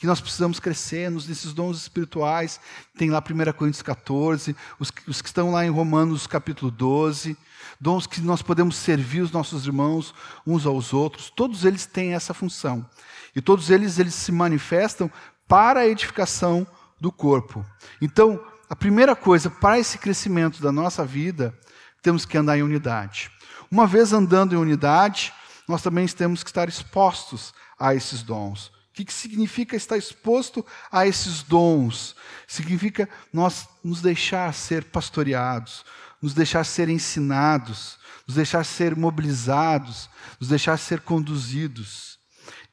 [0.00, 2.58] que nós precisamos crescer nesses dons espirituais.
[2.96, 7.36] Tem lá 1 Coríntios 14, os, os que estão lá em Romanos capítulo 12,
[7.78, 10.14] dons que nós podemos servir os nossos irmãos
[10.46, 11.28] uns aos outros.
[11.28, 12.88] Todos eles têm essa função.
[13.36, 15.10] E todos eles, eles se manifestam
[15.46, 16.66] para a edificação
[16.98, 17.62] do corpo.
[18.00, 21.54] Então, a primeira coisa, para esse crescimento da nossa vida,
[22.00, 23.30] temos que andar em unidade.
[23.70, 25.30] Uma vez andando em unidade,
[25.68, 28.72] nós também temos que estar expostos a esses dons.
[29.02, 32.14] O que, significa estar exposto a esses dons?
[32.46, 35.84] Significa nós nos deixar ser pastoreados,
[36.20, 42.18] nos deixar ser ensinados, nos deixar ser mobilizados, nos deixar ser conduzidos.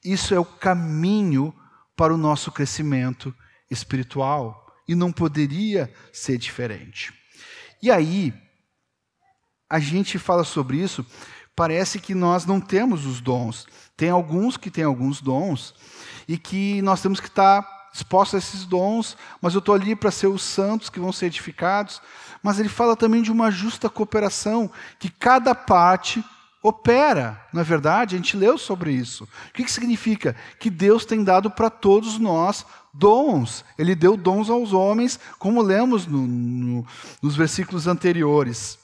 [0.04, 1.54] Isso é o caminho
[1.96, 3.34] para o nosso crescimento
[3.70, 7.14] espiritual e não poderia ser diferente.
[7.82, 8.34] E aí,
[9.70, 11.06] a gente fala sobre isso,
[11.56, 13.68] parece que nós não temos os dons.
[13.98, 15.74] Tem alguns que têm alguns dons,
[16.28, 20.12] e que nós temos que estar expostos a esses dons, mas eu estou ali para
[20.12, 22.02] ser os santos que vão ser edificados.
[22.44, 24.70] Mas ele fala também de uma justa cooperação,
[25.00, 26.24] que cada parte
[26.62, 28.16] opera, não é verdade?
[28.16, 29.24] A gente leu sobre isso.
[29.24, 30.36] O que, que significa?
[30.60, 33.64] Que Deus tem dado para todos nós dons.
[33.78, 36.86] Ele deu dons aos homens, como lemos no, no,
[37.22, 38.78] nos versículos anteriores.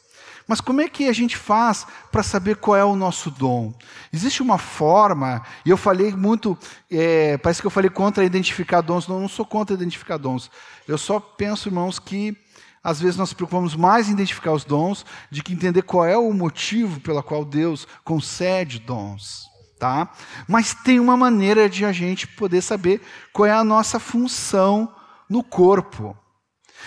[0.47, 3.73] Mas como é que a gente faz para saber qual é o nosso dom?
[4.11, 6.57] Existe uma forma, e eu falei muito,
[6.91, 10.51] é, parece que eu falei contra identificar dons, não, não sou contra identificar dons.
[10.87, 12.37] Eu só penso, irmãos, que
[12.83, 16.17] às vezes nós nos preocupamos mais em identificar os dons de que entender qual é
[16.17, 19.45] o motivo pela qual Deus concede dons.
[19.79, 20.11] Tá?
[20.47, 24.93] Mas tem uma maneira de a gente poder saber qual é a nossa função
[25.29, 26.17] no corpo.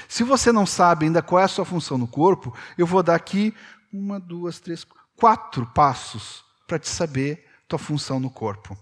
[0.09, 3.15] Se você não sabe ainda qual é a sua função no corpo, eu vou dar
[3.15, 3.55] aqui
[3.93, 4.87] uma, duas, três,
[5.17, 8.77] quatro passos para te saber tua função no corpo.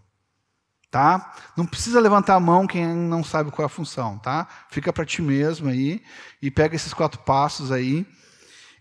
[0.91, 1.35] Tá?
[1.57, 4.47] Não precisa levantar a mão quem não sabe qual é a função, tá?
[4.71, 6.01] Fica para ti mesmo aí
[6.41, 8.07] e pega esses quatro passos aí.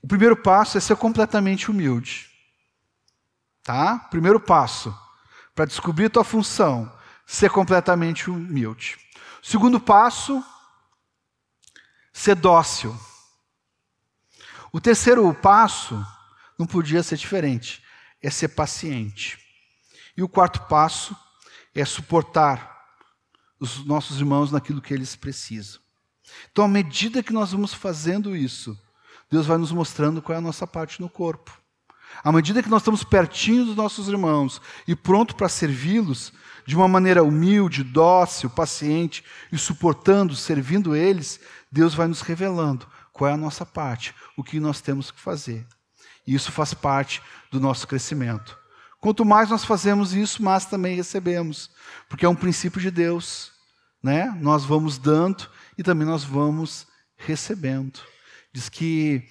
[0.04, 2.30] O primeiro passo é ser completamente humilde.
[3.64, 3.98] Tá?
[4.12, 4.96] Primeiro passo
[5.56, 6.92] para descobrir tua função,
[7.26, 8.98] ser completamente humilde.
[9.42, 10.44] segundo passo
[12.14, 12.96] ser dócil.
[14.72, 16.06] O terceiro passo
[16.58, 17.84] não podia ser diferente,
[18.22, 19.40] é ser paciente.
[20.16, 21.18] E o quarto passo
[21.74, 22.72] é suportar
[23.60, 25.82] os nossos irmãos naquilo que eles precisam.
[26.52, 28.80] Então, à medida que nós vamos fazendo isso,
[29.30, 31.60] Deus vai nos mostrando qual é a nossa parte no corpo.
[32.24, 36.32] À medida que nós estamos pertinho dos nossos irmãos e pronto para servi-los,
[36.66, 41.40] de uma maneira humilde, dócil, paciente e suportando, servindo eles,
[41.74, 45.66] Deus vai nos revelando qual é a nossa parte, o que nós temos que fazer.
[46.26, 47.20] E isso faz parte
[47.52, 48.56] do nosso crescimento.
[49.00, 51.72] Quanto mais nós fazemos isso, mais também recebemos,
[52.08, 53.52] porque é um princípio de Deus,
[54.04, 54.26] né?
[54.40, 56.86] Nós vamos dando e também nós vamos
[57.18, 58.00] recebendo.
[58.54, 59.28] Diz que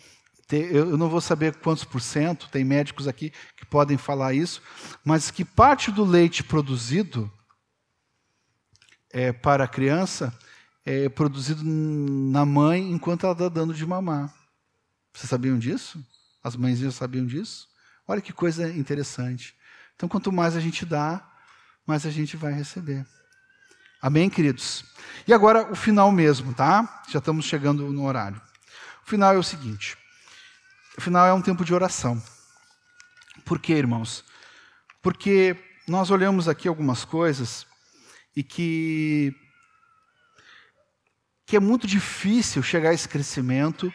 [0.51, 4.61] eu não vou saber quantos por cento, tem médicos aqui que podem falar isso,
[5.05, 7.33] mas que parte do leite produzido
[9.11, 10.37] é, para a criança
[10.85, 14.33] é produzido na mãe enquanto ela está dando de mamar.
[15.13, 16.05] Vocês sabiam disso?
[16.43, 17.69] As mãezinhas sabiam disso?
[18.07, 19.55] Olha que coisa interessante.
[19.95, 21.25] Então, quanto mais a gente dá,
[21.87, 23.07] mais a gente vai receber.
[24.01, 24.85] Amém, queridos?
[25.29, 27.03] E agora o final mesmo, tá?
[27.09, 28.41] Já estamos chegando no horário.
[29.07, 29.97] O final é o seguinte:
[30.99, 32.21] o final é um tempo de oração.
[33.45, 34.25] Por quê, irmãos?
[35.01, 35.57] Porque
[35.87, 37.67] nós olhamos aqui algumas coisas
[38.35, 39.35] e que
[41.47, 43.89] que é muito difícil chegar a esse crescimento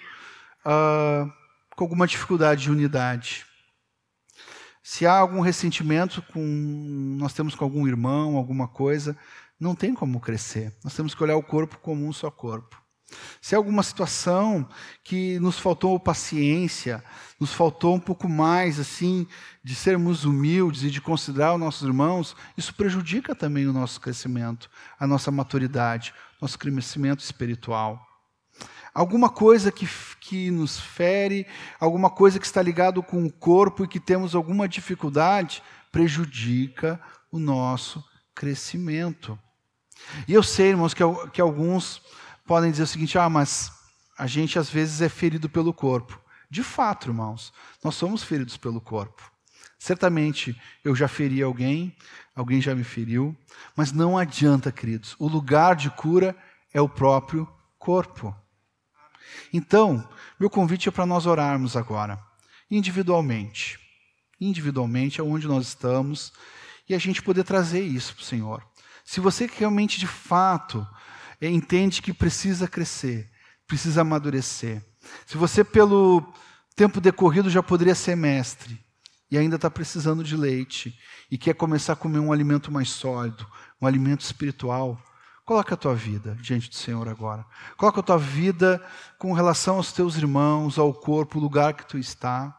[0.66, 1.32] uh,
[1.76, 3.46] com alguma dificuldade de unidade.
[4.84, 6.42] Se há algum ressentimento com
[7.20, 9.18] nós temos com algum irmão, alguma coisa,
[9.60, 10.74] não tem como crescer.
[10.84, 12.82] Nós temos que olhar o corpo como um só corpo.
[13.42, 14.68] Se há alguma situação
[15.04, 17.04] que nos faltou paciência,
[17.40, 19.28] nos faltou um pouco mais assim
[19.64, 24.70] de sermos humildes e de considerar os nossos irmãos, isso prejudica também o nosso crescimento,
[25.00, 28.04] a nossa maturidade, nosso crescimento espiritual.
[28.94, 29.88] Alguma coisa que,
[30.20, 31.46] que nos fere,
[31.80, 35.62] alguma coisa que está ligado com o corpo e que temos alguma dificuldade,
[35.92, 37.00] prejudica
[37.32, 39.38] o nosso crescimento.
[40.28, 42.02] E eu sei, irmãos, que, que alguns
[42.46, 43.72] podem dizer o seguinte: ah, mas
[44.18, 46.20] a gente às vezes é ferido pelo corpo.
[46.50, 47.52] De fato, irmãos,
[47.84, 49.32] nós somos feridos pelo corpo.
[49.80, 51.96] Certamente eu já feri alguém,
[52.36, 53.36] alguém já me feriu,
[53.76, 55.16] mas não adianta, queridos.
[55.20, 56.36] O lugar de cura
[56.74, 58.36] é o próprio corpo.
[59.54, 60.08] Então,
[60.40, 62.20] meu convite é para nós orarmos agora,
[62.72, 63.80] individualmente.
[64.40, 66.32] Individualmente, aonde nós estamos,
[66.88, 68.64] e a gente poder trazer isso para o Senhor.
[69.04, 70.88] Se você realmente, de fato,
[71.42, 73.30] entende que precisa crescer,
[73.66, 74.84] precisa amadurecer,
[75.26, 76.24] se você, pelo
[76.76, 78.80] tempo decorrido, já poderia ser mestre
[79.30, 80.98] e ainda está precisando de leite
[81.30, 83.46] e quer começar a comer um alimento mais sólido,
[83.82, 85.02] um alimento espiritual,
[85.46, 87.46] coloca a tua vida diante do Senhor agora.
[87.76, 88.84] Coloca a tua vida
[89.18, 92.56] com relação aos teus irmãos, ao corpo, o lugar que tu está.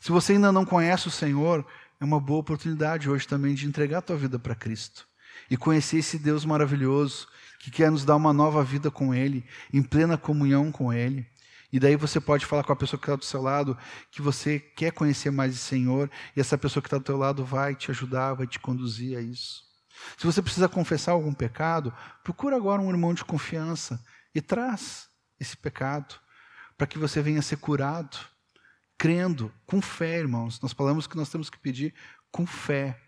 [0.00, 1.66] Se você ainda não conhece o Senhor,
[2.00, 5.06] é uma boa oportunidade hoje também de entregar a tua vida para Cristo
[5.50, 7.28] e conhecer esse Deus maravilhoso
[7.60, 11.26] que quer nos dar uma nova vida com Ele, em plena comunhão com Ele.
[11.72, 13.78] E daí você pode falar com a pessoa que está do seu lado
[14.10, 17.44] que você quer conhecer mais o Senhor, e essa pessoa que está do seu lado
[17.44, 19.64] vai te ajudar, vai te conduzir a isso.
[20.18, 21.92] Se você precisa confessar algum pecado,
[22.22, 24.04] procura agora um irmão de confiança
[24.34, 25.08] e traz
[25.40, 26.14] esse pecado
[26.76, 28.18] para que você venha ser curado,
[28.98, 30.60] crendo, com fé, irmãos.
[30.60, 31.94] Nós falamos que nós temos que pedir
[32.30, 33.00] com fé.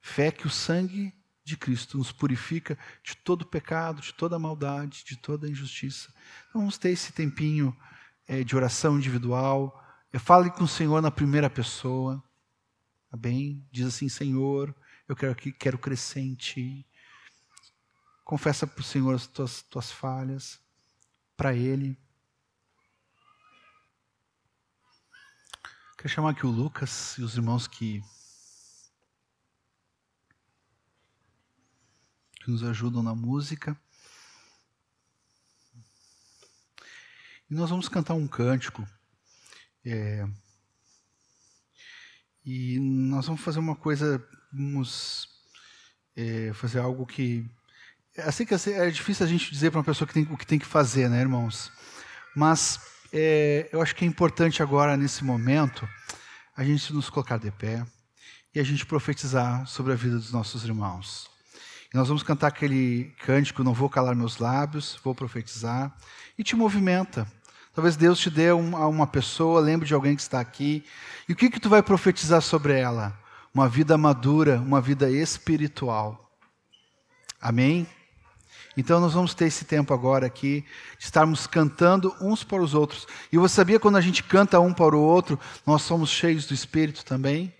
[0.00, 1.12] Fé que o sangue
[1.44, 6.12] de Cristo nos purifica de todo pecado, de toda maldade, de toda injustiça.
[6.48, 7.74] Então, vamos ter esse tempinho
[8.28, 9.82] é, de oração individual.
[10.12, 12.22] Eu fale com o Senhor na primeira pessoa.
[13.10, 13.66] Tá bem?
[13.72, 14.74] Diz assim: Senhor,
[15.08, 16.86] eu quero, quero crescer em Ti.
[18.22, 20.60] Confessa para o Senhor as tuas, tuas falhas,
[21.34, 21.98] para Ele.
[25.96, 28.02] Quero chamar aqui o Lucas e os irmãos que
[32.48, 33.78] que nos ajudam na música.
[37.50, 38.86] E nós vamos cantar um cântico.
[39.84, 40.26] É,
[42.44, 45.28] e nós vamos fazer uma coisa, vamos
[46.16, 47.44] é, fazer algo que.
[48.18, 50.58] Assim que é difícil a gente dizer para uma pessoa que tem, o que tem
[50.58, 51.70] que fazer, né, irmãos?
[52.34, 52.80] Mas
[53.12, 55.88] é, eu acho que é importante agora, nesse momento,
[56.56, 57.86] a gente nos colocar de pé
[58.54, 61.30] e a gente profetizar sobre a vida dos nossos irmãos.
[61.92, 65.96] E nós vamos cantar aquele cântico, Não Vou Calar Meus Lábios, Vou Profetizar,
[66.36, 67.30] e te movimenta.
[67.78, 70.84] Talvez Deus te dê um, a uma pessoa, lembre de alguém que está aqui.
[71.28, 73.16] E o que, que tu vai profetizar sobre ela?
[73.54, 76.28] Uma vida madura, uma vida espiritual.
[77.40, 77.86] Amém?
[78.76, 80.64] Então nós vamos ter esse tempo agora aqui,
[80.98, 83.06] de estarmos cantando uns para os outros.
[83.30, 86.54] E você sabia quando a gente canta um para o outro, nós somos cheios do
[86.54, 87.54] Espírito também?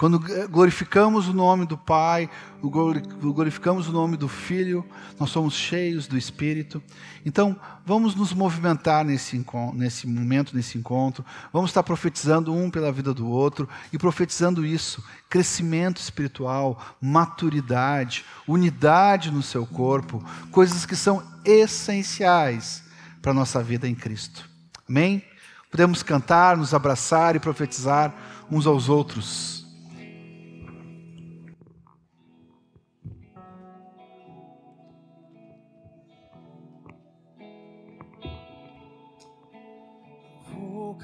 [0.00, 2.30] Quando glorificamos o nome do Pai,
[2.62, 4.82] glorificamos o nome do Filho,
[5.18, 6.82] nós somos cheios do Espírito.
[7.22, 9.44] Então, vamos nos movimentar nesse,
[9.74, 11.22] nesse momento, nesse encontro.
[11.52, 19.30] Vamos estar profetizando um pela vida do outro e profetizando isso: crescimento espiritual, maturidade, unidade
[19.30, 22.84] no seu corpo, coisas que são essenciais
[23.20, 24.48] para a nossa vida em Cristo.
[24.88, 25.22] Amém?
[25.70, 28.14] Podemos cantar, nos abraçar e profetizar
[28.50, 29.59] uns aos outros.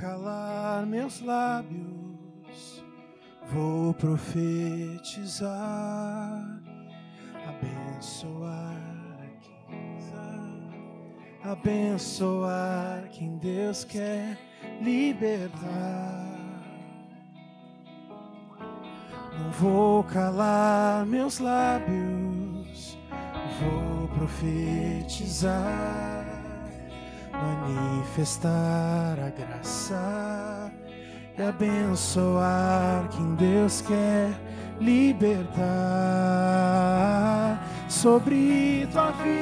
[0.07, 2.85] Calar meus lábios,
[3.51, 5.51] vou profetizar,
[7.49, 8.81] abençoar
[9.41, 9.57] quem
[11.43, 14.39] abençoar quem Deus quer
[14.81, 16.37] libertar.
[19.41, 22.97] Não vou calar meus lábios,
[23.61, 26.26] vou profetizar
[27.47, 30.73] manifestar a graça
[31.39, 34.31] e abençoar quem Deus quer
[34.81, 35.57] libertar
[37.89, 39.37] sobre tua vida.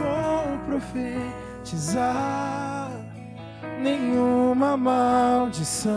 [0.00, 2.10] Vou profetizar
[3.80, 5.96] nenhuma maldição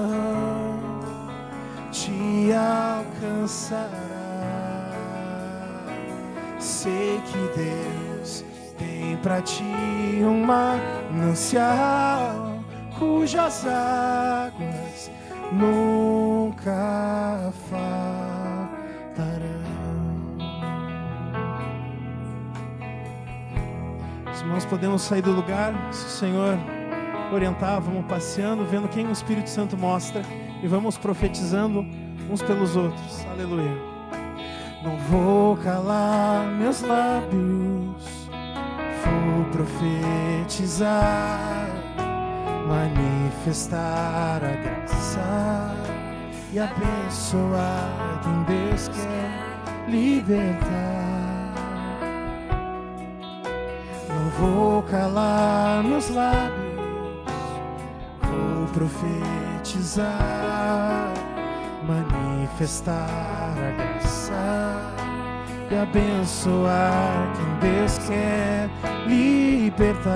[1.92, 3.90] te alcançará.
[6.60, 8.03] Sei que Deus
[9.24, 9.64] pra ti
[10.22, 11.74] um manancial
[13.00, 15.10] cujas águas
[15.54, 16.74] nunca
[17.70, 17.94] faltarão.
[24.26, 26.58] As irmãos podemos sair do lugar, se o Senhor
[27.32, 30.22] orientar, vamos passeando, vendo quem o Espírito Santo mostra
[30.62, 31.86] e vamos profetizando
[32.30, 33.26] uns pelos outros.
[33.32, 33.72] Aleluia.
[34.84, 38.23] Não vou calar meus lábios,
[39.54, 40.90] profetizar,
[42.68, 45.76] manifestar a graça
[46.52, 49.32] e abençoar quem Deus quer
[49.88, 51.54] libertar.
[54.10, 56.74] Não vou calar meus lábios,
[58.22, 60.04] vou profetizar,
[61.86, 64.93] manifestar a graça
[65.74, 68.70] e abençoar quem Deus quer
[69.08, 70.14] libertar.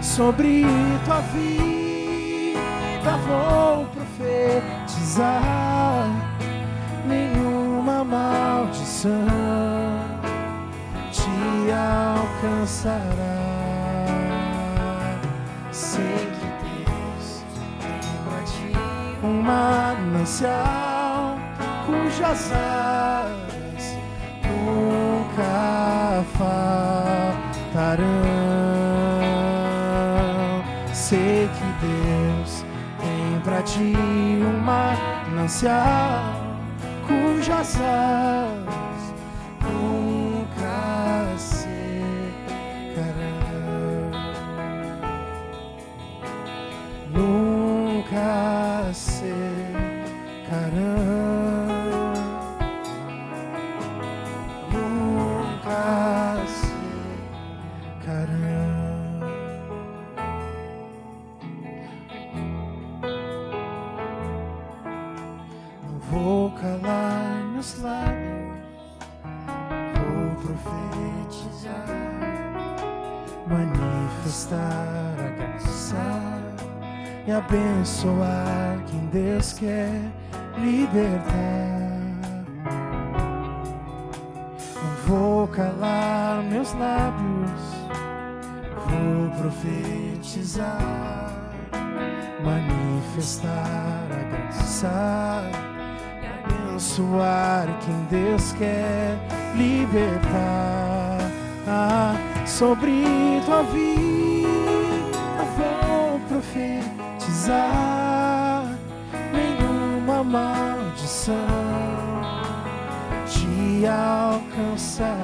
[0.00, 0.64] Sobre
[1.04, 1.56] tua vida
[3.26, 5.26] vou profetizar
[7.06, 9.10] nenhuma maldição
[11.10, 11.28] te
[11.72, 13.02] alcançará.
[15.72, 17.42] Sei que Deus
[17.80, 18.72] tem pra ti
[19.24, 21.36] um manancial
[21.86, 23.45] cujas águas
[25.36, 28.06] nunca faltarão.
[30.92, 32.64] Sei que Deus
[32.98, 33.94] tem pra ti
[34.42, 36.34] um manancial
[37.06, 38.65] cujas águas
[96.96, 99.18] abençoar quem Deus quer
[99.54, 101.30] libertar.
[101.68, 102.14] Ah,
[102.46, 103.02] sobre
[103.44, 104.46] tua vida
[105.56, 107.52] vou profetizar
[109.32, 111.34] nenhuma maldição
[113.26, 115.16] te alcançará.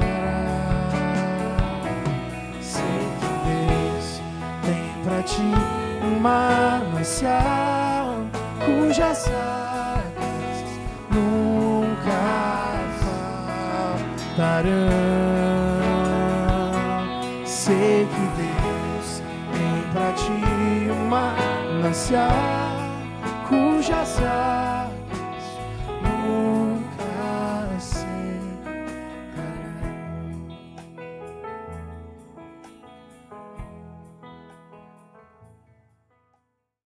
[2.61, 2.83] Sei
[3.19, 4.21] que Deus
[4.63, 5.53] tem pra ti
[6.05, 8.17] um manancial
[8.65, 9.27] cujas
[14.53, 14.93] faltarão.
[17.47, 19.23] Sei que Deus
[19.53, 22.31] tem pra ti um manancial
[23.49, 24.52] cujas águas